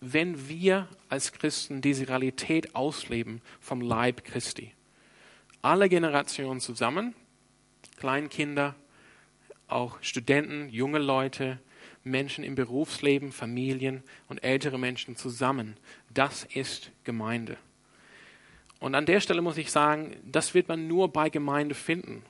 wenn 0.00 0.48
wir 0.48 0.88
als 1.08 1.32
Christen 1.32 1.80
diese 1.80 2.08
Realität 2.08 2.74
ausleben 2.74 3.40
vom 3.60 3.80
Leib 3.80 4.24
Christi. 4.24 4.72
Alle 5.62 5.88
Generationen 5.88 6.60
zusammen, 6.60 7.14
Kleinkinder, 7.96 8.76
auch 9.66 9.98
Studenten, 10.00 10.68
junge 10.68 10.98
Leute, 10.98 11.58
Menschen 12.08 12.44
im 12.44 12.54
Berufsleben, 12.54 13.32
Familien 13.32 14.02
und 14.28 14.42
ältere 14.42 14.78
Menschen 14.78 15.16
zusammen. 15.16 15.76
Das 16.12 16.44
ist 16.44 16.90
Gemeinde. 17.04 17.56
Und 18.80 18.94
an 18.94 19.06
der 19.06 19.20
Stelle 19.20 19.42
muss 19.42 19.56
ich 19.56 19.70
sagen, 19.70 20.16
das 20.24 20.54
wird 20.54 20.68
man 20.68 20.86
nur 20.86 21.12
bei 21.12 21.30
Gemeinde 21.30 21.74
finden. 21.74 22.22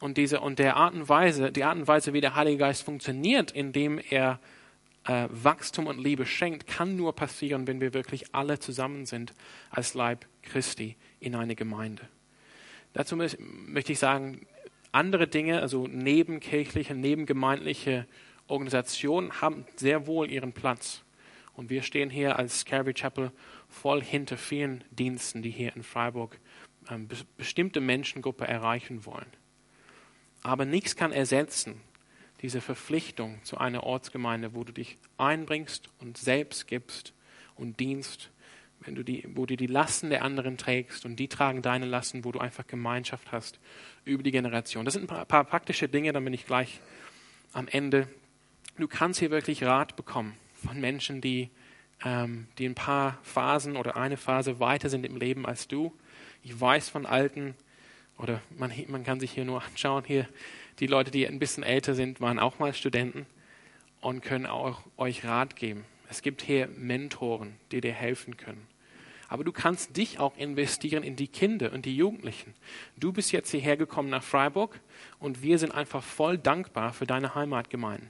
Und 0.00 0.16
diese, 0.16 0.40
und 0.40 0.58
der 0.58 0.76
Art 0.76 0.94
und 0.94 1.08
Weise, 1.08 1.50
die 1.50 1.64
Art 1.64 1.76
und 1.76 1.88
Weise, 1.88 2.12
wie 2.12 2.20
der 2.20 2.36
Heilige 2.36 2.58
Geist 2.58 2.84
funktioniert, 2.84 3.50
indem 3.50 3.98
er 3.98 4.38
äh, 5.04 5.26
Wachstum 5.30 5.86
und 5.86 5.98
Liebe 5.98 6.26
schenkt, 6.26 6.68
kann 6.68 6.96
nur 6.96 7.14
passieren, 7.14 7.66
wenn 7.66 7.80
wir 7.80 7.94
wirklich 7.94 8.34
alle 8.34 8.60
zusammen 8.60 9.06
sind 9.06 9.34
als 9.70 9.94
Leib 9.94 10.26
Christi 10.42 10.96
in 11.18 11.34
eine 11.34 11.56
Gemeinde. 11.56 12.02
Dazu 12.92 13.16
möchte 13.16 13.92
ich 13.92 13.98
sagen, 13.98 14.46
andere 14.92 15.26
Dinge, 15.26 15.60
also 15.60 15.86
nebenkirchliche, 15.86 16.94
nebengemeindliche 16.94 18.06
Organisationen 18.48 19.40
haben 19.40 19.66
sehr 19.76 20.06
wohl 20.06 20.30
ihren 20.30 20.52
Platz. 20.52 21.02
Und 21.54 21.70
wir 21.70 21.82
stehen 21.82 22.10
hier 22.10 22.38
als 22.38 22.64
Calvary 22.64 22.94
Chapel 22.94 23.32
voll 23.68 24.02
hinter 24.02 24.36
vielen 24.36 24.84
Diensten, 24.90 25.42
die 25.42 25.50
hier 25.50 25.74
in 25.74 25.82
Freiburg 25.82 26.38
ähm, 26.90 27.08
bestimmte 27.36 27.80
Menschengruppe 27.80 28.46
erreichen 28.46 29.06
wollen. 29.06 29.26
Aber 30.42 30.64
nichts 30.64 30.96
kann 30.96 31.12
ersetzen, 31.12 31.80
diese 32.42 32.60
Verpflichtung 32.60 33.42
zu 33.42 33.58
einer 33.58 33.82
Ortsgemeinde, 33.82 34.54
wo 34.54 34.64
du 34.64 34.72
dich 34.72 34.98
einbringst 35.16 35.90
und 35.98 36.16
selbst 36.16 36.66
gibst 36.68 37.12
und 37.56 37.80
dienst, 37.80 38.30
wenn 38.80 38.94
du 38.94 39.02
die, 39.02 39.28
wo 39.34 39.44
du 39.44 39.56
die 39.56 39.66
Lasten 39.66 40.10
der 40.10 40.22
anderen 40.22 40.56
trägst 40.56 41.04
und 41.04 41.16
die 41.16 41.28
tragen 41.28 41.62
deine 41.62 41.86
Lasten, 41.86 42.24
wo 42.24 42.30
du 42.30 42.38
einfach 42.38 42.66
Gemeinschaft 42.66 43.32
hast 43.32 43.58
über 44.04 44.22
die 44.22 44.30
Generation. 44.30 44.84
Das 44.84 44.94
sind 44.94 45.04
ein 45.04 45.08
paar, 45.08 45.24
paar 45.24 45.44
praktische 45.44 45.88
Dinge, 45.88 46.12
dann 46.12 46.24
bin 46.24 46.32
ich 46.32 46.46
gleich 46.46 46.80
am 47.52 47.66
Ende. 47.66 48.08
Du 48.78 48.86
kannst 48.86 49.18
hier 49.18 49.32
wirklich 49.32 49.64
Rat 49.64 49.96
bekommen 49.96 50.34
von 50.54 50.80
Menschen, 50.80 51.20
die, 51.20 51.50
ähm, 52.04 52.46
die 52.58 52.66
ein 52.66 52.76
paar 52.76 53.18
Phasen 53.22 53.76
oder 53.76 53.96
eine 53.96 54.16
Phase 54.16 54.60
weiter 54.60 54.88
sind 54.88 55.04
im 55.04 55.16
Leben 55.16 55.46
als 55.46 55.66
du. 55.66 55.92
Ich 56.44 56.60
weiß 56.60 56.88
von 56.88 57.04
alten, 57.04 57.56
oder 58.18 58.40
man, 58.56 58.72
man 58.86 59.02
kann 59.02 59.18
sich 59.18 59.32
hier 59.32 59.44
nur 59.44 59.64
anschauen, 59.64 60.04
hier 60.04 60.28
die 60.78 60.86
Leute, 60.86 61.10
die 61.10 61.26
ein 61.26 61.40
bisschen 61.40 61.64
älter 61.64 61.94
sind, 61.94 62.20
waren 62.20 62.38
auch 62.38 62.60
mal 62.60 62.72
Studenten 62.72 63.26
und 64.00 64.22
können 64.22 64.46
auch 64.46 64.82
euch 64.96 65.24
Rat 65.24 65.56
geben. 65.56 65.84
Es 66.08 66.22
gibt 66.22 66.40
hier 66.40 66.68
Mentoren, 66.68 67.56
die 67.72 67.80
dir 67.80 67.92
helfen 67.92 68.36
können. 68.36 68.64
Aber 69.28 69.42
du 69.42 69.52
kannst 69.52 69.96
dich 69.96 70.20
auch 70.20 70.36
investieren 70.36 71.02
in 71.02 71.16
die 71.16 71.28
Kinder 71.28 71.72
und 71.72 71.84
die 71.84 71.96
Jugendlichen. 71.96 72.54
Du 72.96 73.12
bist 73.12 73.32
jetzt 73.32 73.50
hierher 73.50 73.76
gekommen 73.76 74.08
nach 74.08 74.22
Freiburg 74.22 74.80
und 75.18 75.42
wir 75.42 75.58
sind 75.58 75.72
einfach 75.72 76.02
voll 76.02 76.38
dankbar 76.38 76.94
für 76.94 77.06
deine 77.06 77.34
Heimatgemeinden, 77.34 78.08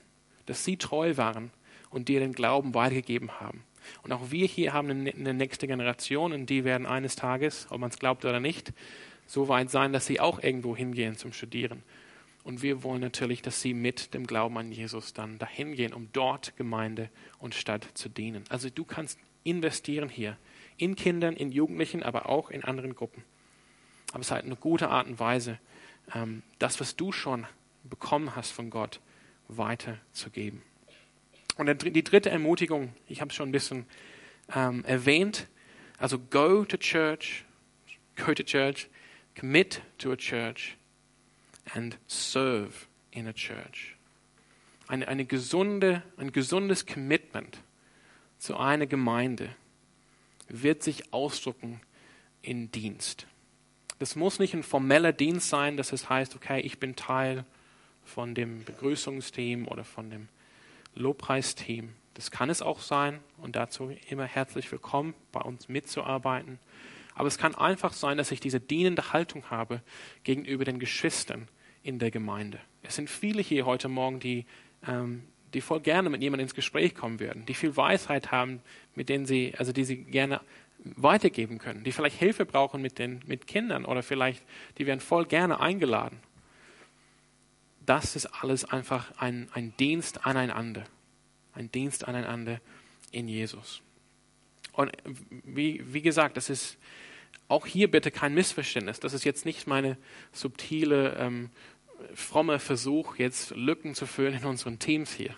dass 0.49 0.65
sie 0.65 0.77
treu 0.77 1.15
waren 1.17 1.51
und 1.89 2.07
dir 2.07 2.19
den 2.19 2.33
Glauben 2.33 2.73
weitergegeben 2.73 3.39
haben. 3.39 3.63
Und 4.03 4.11
auch 4.11 4.31
wir 4.31 4.45
hier 4.45 4.73
haben 4.73 4.89
eine 4.89 5.33
nächste 5.33 5.67
Generation 5.67 6.33
und 6.33 6.49
die 6.49 6.63
werden 6.63 6.85
eines 6.85 7.15
Tages, 7.15 7.67
ob 7.69 7.79
man 7.79 7.89
es 7.89 7.99
glaubt 7.99 8.25
oder 8.25 8.39
nicht, 8.39 8.73
so 9.25 9.47
weit 9.47 9.69
sein, 9.69 9.93
dass 9.93 10.05
sie 10.05 10.19
auch 10.19 10.41
irgendwo 10.41 10.75
hingehen 10.75 11.17
zum 11.17 11.33
Studieren. 11.33 11.83
Und 12.43 12.61
wir 12.61 12.83
wollen 12.83 13.01
natürlich, 13.01 13.41
dass 13.41 13.61
sie 13.61 13.73
mit 13.73 14.13
dem 14.13 14.25
Glauben 14.25 14.57
an 14.57 14.71
Jesus 14.71 15.13
dann 15.13 15.37
dahin 15.37 15.75
gehen, 15.75 15.93
um 15.93 16.09
dort 16.13 16.55
Gemeinde 16.57 17.09
und 17.37 17.53
Stadt 17.53 17.87
zu 17.93 18.09
dienen. 18.09 18.43
Also 18.49 18.69
du 18.69 18.83
kannst 18.85 19.19
investieren 19.43 20.09
hier 20.09 20.37
in 20.77 20.95
Kindern, 20.95 21.35
in 21.35 21.51
Jugendlichen, 21.51 22.01
aber 22.01 22.27
auch 22.27 22.49
in 22.49 22.63
anderen 22.63 22.95
Gruppen. 22.95 23.23
Aber 24.11 24.21
es 24.21 24.27
ist 24.27 24.31
halt 24.31 24.45
eine 24.45 24.55
gute 24.55 24.89
Art 24.89 25.07
und 25.07 25.19
Weise, 25.19 25.59
ähm, 26.15 26.41
das, 26.57 26.79
was 26.79 26.95
du 26.95 27.11
schon 27.11 27.45
bekommen 27.83 28.35
hast 28.35 28.51
von 28.51 28.69
Gott, 28.69 28.99
weiterzugeben. 29.49 30.61
Und 31.57 31.83
die 31.83 32.03
dritte 32.03 32.29
Ermutigung, 32.29 32.93
ich 33.09 33.19
habe 33.19 33.29
es 33.29 33.35
schon 33.35 33.49
ein 33.49 33.51
bisschen 33.51 33.85
ähm, 34.55 34.85
erwähnt, 34.85 35.47
also 35.97 36.17
go 36.17 36.63
to 36.63 36.77
church, 36.77 37.43
go 38.15 38.33
to 38.33 38.43
church, 38.43 38.87
commit 39.35 39.81
to 39.97 40.11
a 40.13 40.15
church, 40.15 40.77
and 41.73 41.97
serve 42.07 42.87
in 43.11 43.27
a 43.27 43.33
church. 43.33 43.95
Eine, 44.87 45.07
eine 45.07 45.25
gesunde, 45.25 46.01
ein 46.17 46.31
gesundes 46.31 46.85
Commitment 46.85 47.59
zu 48.37 48.55
einer 48.55 48.87
Gemeinde 48.87 49.49
wird 50.47 50.81
sich 50.81 51.13
ausdrücken 51.13 51.81
in 52.41 52.71
Dienst. 52.71 53.27
Das 53.99 54.15
muss 54.15 54.39
nicht 54.39 54.53
ein 54.53 54.63
formeller 54.63 55.11
Dienst 55.11 55.49
sein, 55.49 55.75
dass 55.75 55.91
es 55.91 56.09
heißt, 56.09 56.35
okay, 56.35 56.61
ich 56.61 56.79
bin 56.79 56.95
Teil 56.95 57.43
von 58.09 58.35
dem 58.35 58.65
Begrüßungsteam 58.65 59.67
oder 59.67 59.83
von 59.83 60.09
dem 60.09 60.27
Lobpreisteam. 60.95 61.93
Das 62.15 62.31
kann 62.31 62.49
es 62.49 62.61
auch 62.61 62.81
sein 62.81 63.19
und 63.37 63.55
dazu 63.55 63.95
immer 64.09 64.25
herzlich 64.25 64.69
willkommen, 64.71 65.13
bei 65.31 65.39
uns 65.39 65.69
mitzuarbeiten. 65.69 66.59
Aber 67.15 67.27
es 67.27 67.37
kann 67.37 67.55
einfach 67.55 67.93
sein, 67.93 68.17
dass 68.17 68.31
ich 68.31 68.39
diese 68.39 68.59
dienende 68.59 69.13
Haltung 69.13 69.49
habe 69.49 69.81
gegenüber 70.23 70.65
den 70.65 70.79
Geschwistern 70.79 71.47
in 71.83 71.99
der 71.99 72.11
Gemeinde. 72.11 72.59
Es 72.81 72.95
sind 72.95 73.09
viele 73.09 73.41
hier 73.41 73.65
heute 73.65 73.87
Morgen, 73.87 74.19
die, 74.19 74.45
ähm, 74.87 75.23
die 75.53 75.61
voll 75.61 75.79
gerne 75.79 76.09
mit 76.09 76.21
jemandem 76.21 76.45
ins 76.45 76.55
Gespräch 76.55 76.95
kommen 76.95 77.19
würden, 77.19 77.45
die 77.45 77.53
viel 77.53 77.77
Weisheit 77.77 78.31
haben, 78.31 78.61
mit 78.95 79.09
denen 79.09 79.25
sie, 79.25 79.53
also 79.57 79.71
die 79.71 79.83
sie 79.83 80.03
gerne 80.03 80.41
weitergeben 80.95 81.57
können, 81.57 81.83
die 81.83 81.91
vielleicht 81.91 82.17
Hilfe 82.17 82.45
brauchen 82.45 82.81
mit 82.81 82.99
den 82.99 83.21
mit 83.27 83.47
Kindern 83.47 83.85
oder 83.85 84.01
vielleicht 84.01 84.43
die 84.77 84.85
werden 84.85 85.01
voll 85.01 85.25
gerne 85.25 85.59
eingeladen. 85.59 86.19
Das 87.89 88.15
ist 88.15 88.27
alles 88.27 88.65
einfach 88.65 89.11
ein, 89.17 89.49
ein 89.51 89.73
Dienst 89.79 90.27
aneinander, 90.27 90.83
ein 91.55 91.71
Dienst 91.71 92.07
aneinander 92.07 92.61
in 93.09 93.27
Jesus. 93.27 93.81
Und 94.73 94.91
wie, 95.43 95.81
wie 95.91 96.03
gesagt, 96.03 96.37
das 96.37 96.51
ist 96.51 96.77
auch 97.47 97.65
hier 97.65 97.89
bitte 97.89 98.11
kein 98.11 98.35
Missverständnis. 98.35 98.99
Das 98.99 99.13
ist 99.13 99.23
jetzt 99.23 99.43
nicht 99.43 99.65
meine 99.65 99.97
subtile, 100.31 101.15
ähm, 101.15 101.49
fromme 102.13 102.59
Versuch, 102.59 103.15
jetzt 103.15 103.55
Lücken 103.55 103.95
zu 103.95 104.05
füllen 104.05 104.35
in 104.35 104.45
unseren 104.45 104.77
Teams 104.77 105.11
hier. 105.11 105.35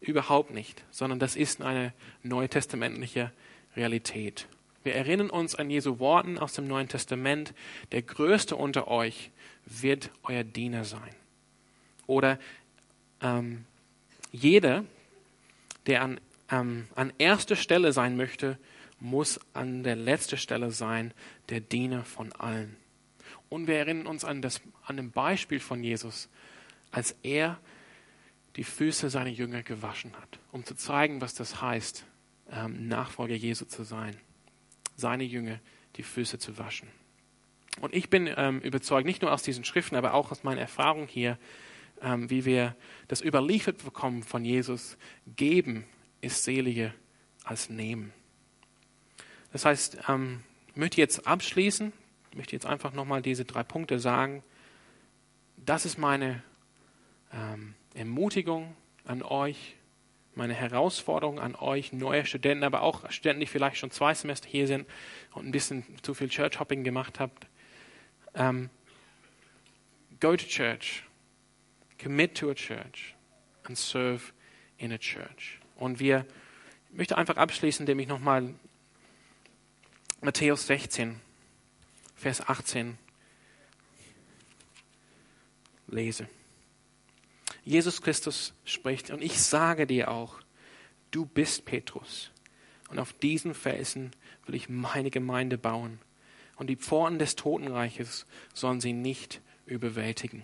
Überhaupt 0.00 0.50
nicht, 0.50 0.82
sondern 0.90 1.20
das 1.20 1.36
ist 1.36 1.62
eine 1.62 1.94
neutestamentliche 2.24 3.30
Realität. 3.76 4.48
Wir 4.82 4.96
erinnern 4.96 5.30
uns 5.30 5.54
an 5.54 5.70
Jesu 5.70 6.00
Worten 6.00 6.38
aus 6.38 6.54
dem 6.54 6.66
Neuen 6.66 6.88
Testament, 6.88 7.54
der 7.92 8.02
Größte 8.02 8.56
unter 8.56 8.88
euch 8.88 9.30
wird 9.64 10.10
euer 10.24 10.42
Diener 10.42 10.84
sein. 10.84 11.14
Oder 12.06 12.38
ähm, 13.20 13.64
jeder, 14.30 14.84
der 15.86 16.02
an, 16.02 16.20
ähm, 16.50 16.86
an 16.94 17.12
erster 17.18 17.56
Stelle 17.56 17.92
sein 17.92 18.16
möchte, 18.16 18.58
muss 19.00 19.40
an 19.52 19.82
der 19.82 19.96
letzten 19.96 20.36
Stelle 20.36 20.70
sein, 20.70 21.12
der 21.48 21.60
Diener 21.60 22.04
von 22.04 22.32
allen. 22.32 22.76
Und 23.48 23.66
wir 23.66 23.76
erinnern 23.76 24.06
uns 24.06 24.24
an, 24.24 24.40
das, 24.40 24.60
an 24.86 24.96
dem 24.96 25.10
Beispiel 25.10 25.60
von 25.60 25.82
Jesus, 25.82 26.28
als 26.90 27.16
er 27.22 27.58
die 28.56 28.64
Füße 28.64 29.10
seiner 29.10 29.30
Jünger 29.30 29.62
gewaschen 29.62 30.12
hat, 30.14 30.38
um 30.52 30.64
zu 30.64 30.74
zeigen, 30.74 31.20
was 31.20 31.34
das 31.34 31.60
heißt, 31.60 32.04
ähm, 32.50 32.88
Nachfolger 32.88 33.34
Jesu 33.34 33.64
zu 33.64 33.82
sein. 33.82 34.16
Seine 34.96 35.24
Jünger 35.24 35.58
die 35.96 36.02
Füße 36.02 36.38
zu 36.38 36.58
waschen. 36.58 36.88
Und 37.80 37.94
ich 37.94 38.10
bin 38.10 38.30
ähm, 38.36 38.60
überzeugt, 38.60 39.06
nicht 39.06 39.22
nur 39.22 39.32
aus 39.32 39.42
diesen 39.42 39.64
Schriften, 39.64 39.96
aber 39.96 40.14
auch 40.14 40.30
aus 40.30 40.44
meiner 40.44 40.60
Erfahrung 40.60 41.06
hier, 41.08 41.38
wie 42.02 42.44
wir 42.44 42.76
das 43.08 43.22
überliefert 43.22 43.84
bekommen 43.84 44.22
von 44.22 44.44
Jesus, 44.44 44.96
geben 45.36 45.84
ist 46.20 46.44
seliger 46.44 46.92
als 47.44 47.68
nehmen. 47.68 48.12
Das 49.52 49.64
heißt, 49.64 49.98
ähm, 50.08 50.42
ich 50.68 50.76
möchte 50.76 51.00
jetzt 51.00 51.26
abschließen, 51.26 51.92
möchte 52.34 52.56
jetzt 52.56 52.66
einfach 52.66 52.92
nochmal 52.92 53.22
diese 53.22 53.44
drei 53.44 53.62
Punkte 53.62 53.98
sagen. 53.98 54.42
Das 55.56 55.84
ist 55.84 55.98
meine 55.98 56.42
ähm, 57.32 57.74
Ermutigung 57.94 58.74
an 59.04 59.22
euch, 59.22 59.76
meine 60.34 60.54
Herausforderung 60.54 61.38
an 61.38 61.54
euch, 61.54 61.92
neue 61.92 62.24
Studenten, 62.24 62.64
aber 62.64 62.82
auch 62.82 63.10
Studenten, 63.10 63.40
die 63.40 63.46
vielleicht 63.46 63.76
schon 63.76 63.90
zwei 63.90 64.14
Semester 64.14 64.48
hier 64.48 64.66
sind 64.66 64.86
und 65.34 65.46
ein 65.46 65.52
bisschen 65.52 65.84
zu 66.02 66.14
viel 66.14 66.28
Church 66.28 66.58
Hopping 66.58 66.84
gemacht 66.84 67.20
habt. 67.20 67.46
Um, 68.34 68.70
go 70.20 70.34
to 70.34 70.46
church, 70.46 71.04
commit 72.02 72.34
to 72.34 72.50
a 72.50 72.54
church 72.54 73.14
and 73.64 73.78
serve 73.78 74.32
in 74.78 74.92
a 74.92 74.98
church. 74.98 75.60
Und 75.76 76.00
wir, 76.00 76.26
ich 76.90 76.96
möchte 76.96 77.16
einfach 77.16 77.36
abschließen, 77.36 77.84
indem 77.84 78.00
ich 78.00 78.08
nochmal 78.08 78.54
Matthäus 80.20 80.66
16, 80.66 81.20
Vers 82.14 82.40
18 82.48 82.98
lese. 85.88 86.28
Jesus 87.64 88.02
Christus 88.02 88.54
spricht, 88.64 89.10
und 89.10 89.22
ich 89.22 89.40
sage 89.40 89.86
dir 89.86 90.10
auch, 90.10 90.40
du 91.10 91.26
bist 91.26 91.64
Petrus. 91.64 92.30
Und 92.88 92.98
auf 92.98 93.12
diesen 93.12 93.54
Felsen 93.54 94.10
will 94.46 94.54
ich 94.54 94.68
meine 94.68 95.10
Gemeinde 95.10 95.58
bauen. 95.58 96.00
Und 96.56 96.66
die 96.68 96.76
Pforten 96.76 97.18
des 97.18 97.36
Totenreiches 97.36 98.26
sollen 98.54 98.80
sie 98.80 98.92
nicht 98.92 99.40
überwältigen. 99.66 100.42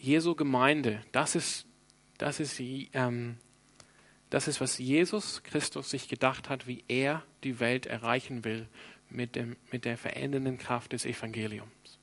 Jesu 0.00 0.34
Gemeinde, 0.34 1.02
das 1.12 1.34
ist, 1.34 1.66
das 2.16 2.40
ist, 2.40 2.58
ähm, 2.58 3.36
das 4.30 4.48
ist, 4.48 4.60
was 4.60 4.78
Jesus 4.78 5.42
Christus 5.42 5.90
sich 5.90 6.08
gedacht 6.08 6.48
hat, 6.48 6.66
wie 6.66 6.84
er 6.88 7.22
die 7.44 7.60
Welt 7.60 7.84
erreichen 7.84 8.44
will 8.44 8.66
mit, 9.10 9.36
dem, 9.36 9.56
mit 9.70 9.84
der 9.84 9.98
verändernden 9.98 10.56
Kraft 10.56 10.92
des 10.92 11.04
Evangeliums. 11.04 11.98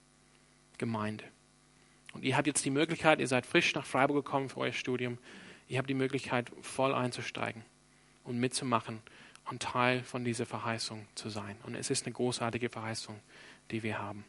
Gemeinde. 0.78 1.24
Und 2.14 2.24
ihr 2.24 2.38
habt 2.38 2.46
jetzt 2.46 2.66
die 2.66 2.70
Möglichkeit, 2.70 3.20
ihr 3.20 3.28
seid 3.28 3.48
frisch 3.48 3.74
nach 3.74 3.86
Freiburg 3.86 4.26
gekommen 4.26 4.50
für 4.50 4.60
euer 4.60 4.74
Studium, 4.74 5.18
ihr 5.68 5.80
habt 5.80 5.90
die 5.90 5.96
Möglichkeit, 5.96 6.52
voll 6.62 6.94
einzusteigen 6.94 7.66
und 8.24 8.40
mitzumachen 8.40 9.02
und 9.46 9.64
Teil 9.64 10.04
von 10.04 10.24
dieser 10.24 10.46
Verheißung 10.46 11.08
zu 11.16 11.30
sein. 11.30 11.58
Und 11.64 11.74
es 11.74 11.90
ist 11.90 12.06
eine 12.06 12.14
großartige 12.14 12.70
Verheißung, 12.70 13.20
die 13.72 13.82
wir 13.82 13.98
haben. 13.98 14.24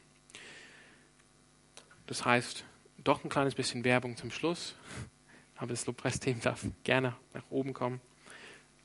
Das 2.07 2.25
heißt, 2.25 2.65
doch 3.05 3.25
ein 3.25 3.31
kleines 3.31 3.55
bisschen 3.55 3.85
Werbung 3.85 4.17
zum 4.17 4.31
Schluss. 4.31 4.75
Aber 5.57 5.69
das 5.69 5.87
Lobpreisteam 5.87 6.41
darf 6.41 6.65
gerne 6.85 7.17
nach 7.35 7.45
oben 7.51 7.73
kommen. 7.73 8.01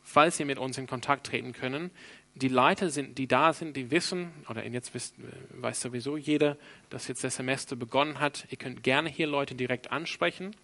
Falls 0.01 0.39
ihr 0.39 0.45
mit 0.45 0.57
uns 0.57 0.77
in 0.77 0.87
Kontakt 0.87 1.27
treten 1.27 1.53
können, 1.53 1.91
die 2.35 2.47
Leiter 2.47 2.89
sind, 2.89 3.17
die 3.19 3.27
da 3.27 3.53
sind, 3.53 3.77
die 3.77 3.91
wissen, 3.91 4.31
oder 4.49 4.65
jetzt 4.65 4.93
wisst, 4.93 5.15
weiß 5.51 5.81
sowieso 5.81 6.17
jeder, 6.17 6.57
dass 6.89 7.07
jetzt 7.07 7.23
das 7.23 7.35
Semester 7.35 7.75
begonnen 7.75 8.19
hat. 8.19 8.47
Ihr 8.49 8.57
könnt 8.57 8.83
gerne 8.83 9.09
hier 9.09 9.27
Leute 9.27 9.53
direkt 9.55 9.91
ansprechen. 9.91 10.55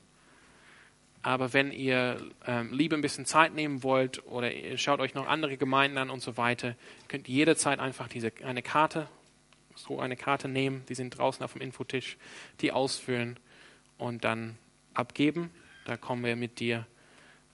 Aber 1.21 1.53
wenn 1.53 1.71
ihr 1.71 2.17
ähm, 2.47 2.73
lieber 2.73 2.97
ein 2.97 3.01
bisschen 3.01 3.25
Zeit 3.25 3.53
nehmen 3.53 3.83
wollt 3.83 4.25
oder 4.25 4.51
ihr 4.51 4.77
schaut 4.77 4.99
euch 4.99 5.13
noch 5.13 5.27
andere 5.27 5.57
Gemeinden 5.57 5.97
an 5.97 6.09
und 6.09 6.21
so 6.21 6.38
weiter, 6.38 6.75
könnt 7.07 7.27
jederzeit 7.27 7.79
einfach 7.79 8.07
diese 8.07 8.31
eine 8.43 8.62
Karte, 8.62 9.07
so 9.75 9.99
eine 9.99 10.15
Karte 10.15 10.47
nehmen, 10.47 10.86
die 10.89 10.95
sind 10.95 11.17
draußen 11.17 11.43
auf 11.43 11.53
dem 11.53 11.62
Infotisch, 11.62 12.17
die 12.62 12.71
ausfüllen 12.71 13.39
und 13.97 14.23
dann 14.23 14.58
abgeben. 14.93 15.51
Da 15.86 15.97
kommen 15.97 16.23
wir 16.23 16.36
mit 16.36 16.60
dir 16.60 16.86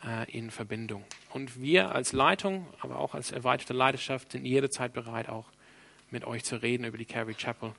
äh, 0.04 0.30
in 0.32 0.52
Verbindung. 0.52 1.04
Und 1.30 1.62
wir 1.62 1.94
als 1.94 2.14
Leitung, 2.14 2.68
aber 2.80 3.00
auch 3.00 3.14
als 3.14 3.32
erweiterte 3.32 3.74
Leidenschaft 3.74 4.32
sind 4.32 4.46
jederzeit 4.46 4.94
bereit, 4.94 5.30
auch 5.30 5.50
mit 6.12 6.26
euch 6.26 6.44
zu 6.44 6.62
reden 6.62 6.86
über 6.86 6.98
die 6.98 7.06
Calvary 7.06 7.36
Chapel 7.36 7.74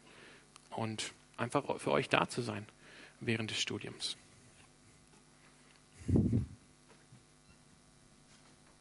und 0.70 1.12
einfach 1.36 1.78
für 1.78 1.90
euch 1.90 2.08
da 2.08 2.28
zu 2.28 2.42
sein 2.42 2.66
während 3.20 3.50
des 3.50 3.58
Studiums. 3.58 4.16